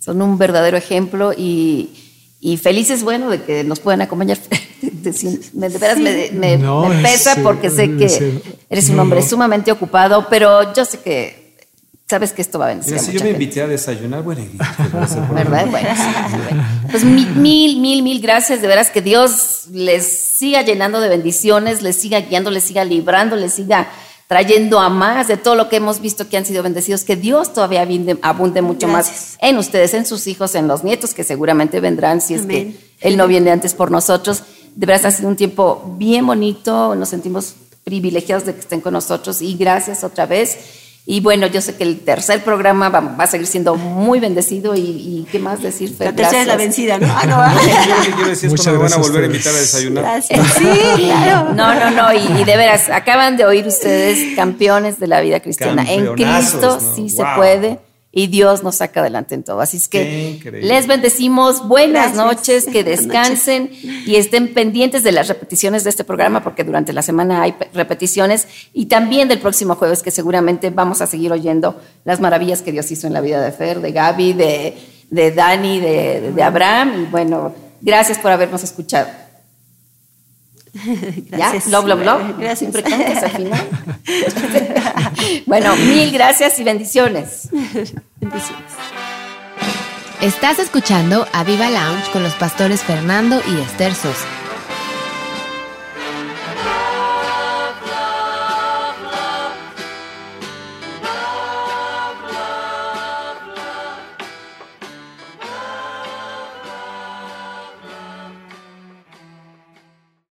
[0.00, 2.11] Son un verdadero ejemplo y,
[2.44, 4.36] y felices, bueno, de que nos puedan acompañar.
[4.82, 8.20] De, de veras me, me- No, me pesa es, porque sé que es,
[8.68, 9.26] eres un no, hombre no.
[9.26, 11.56] sumamente ocupado, pero yo sé que
[12.08, 13.30] sabes que esto va a a si yo me gente.
[13.30, 15.66] invité a desayunar, bueno, y- pues, ¿Verdad?
[15.68, 16.64] Bueno, sí, bueno.
[16.90, 18.60] Pues mi- mil, mil, mil gracias.
[18.60, 23.36] De veras que Dios les siga llenando de bendiciones, les siga guiando, les siga librando,
[23.36, 23.88] les siga
[24.32, 27.04] trayendo a más de todo lo que hemos visto que han sido bendecidos.
[27.04, 27.86] Que Dios todavía
[28.22, 32.32] abunde, mucho más en ustedes, en sus hijos, en los nietos que seguramente vendrán si
[32.32, 32.72] es Amén.
[32.72, 34.42] que Él no viene antes por nosotros.
[34.74, 36.94] De veras ha sido un tiempo bien bonito.
[36.94, 40.56] Nos sentimos privilegiados de que estén con nosotros y gracias otra vez.
[41.04, 44.76] Y bueno, yo sé que el tercer programa va, va a seguir siendo muy bendecido
[44.76, 46.06] y, y qué más decir, Fer?
[46.08, 47.08] La tercera es la vencida, ¿no?
[47.12, 47.60] Ah, no.
[47.88, 50.04] Yo lo que quiero decir es cuando me van a volver a invitar a desayunar.
[50.04, 50.46] Gracias.
[50.58, 50.64] Sí,
[51.06, 51.54] claro.
[51.54, 55.40] No, no, no, y, y de veras, acaban de oír ustedes campeones de la vida
[55.40, 55.84] cristiana.
[55.90, 56.94] En Cristo ¿no?
[56.94, 57.34] sí se Wow.
[57.36, 57.78] puede
[58.14, 59.60] y Dios nos saca adelante en todo.
[59.62, 62.16] Así es que les bendecimos, buenas Gracias.
[62.16, 63.70] noches, que descansen
[64.06, 67.70] y estén pendientes de las repeticiones de este programa porque durante la semana hay pe-
[67.72, 72.70] repeticiones y también del próximo jueves que seguramente vamos a seguir oyendo las maravillas que
[72.72, 74.76] Dios hizo en la vida de Fer, de Gaby, de,
[75.10, 79.08] de Dani, de, de Abraham y bueno, gracias por habernos escuchado.
[81.28, 81.66] Gracias.
[81.66, 81.80] ¿Ya?
[81.80, 82.34] Bla, bla, bla.
[82.38, 82.58] Gracias.
[82.60, 83.60] Siempre cantas al final.
[85.52, 87.50] bueno, mil gracias y bendiciones.
[87.52, 88.72] Bendiciones.
[90.22, 94.41] Estás escuchando a Viva Lounge con los pastores Fernando y Esther Sosa.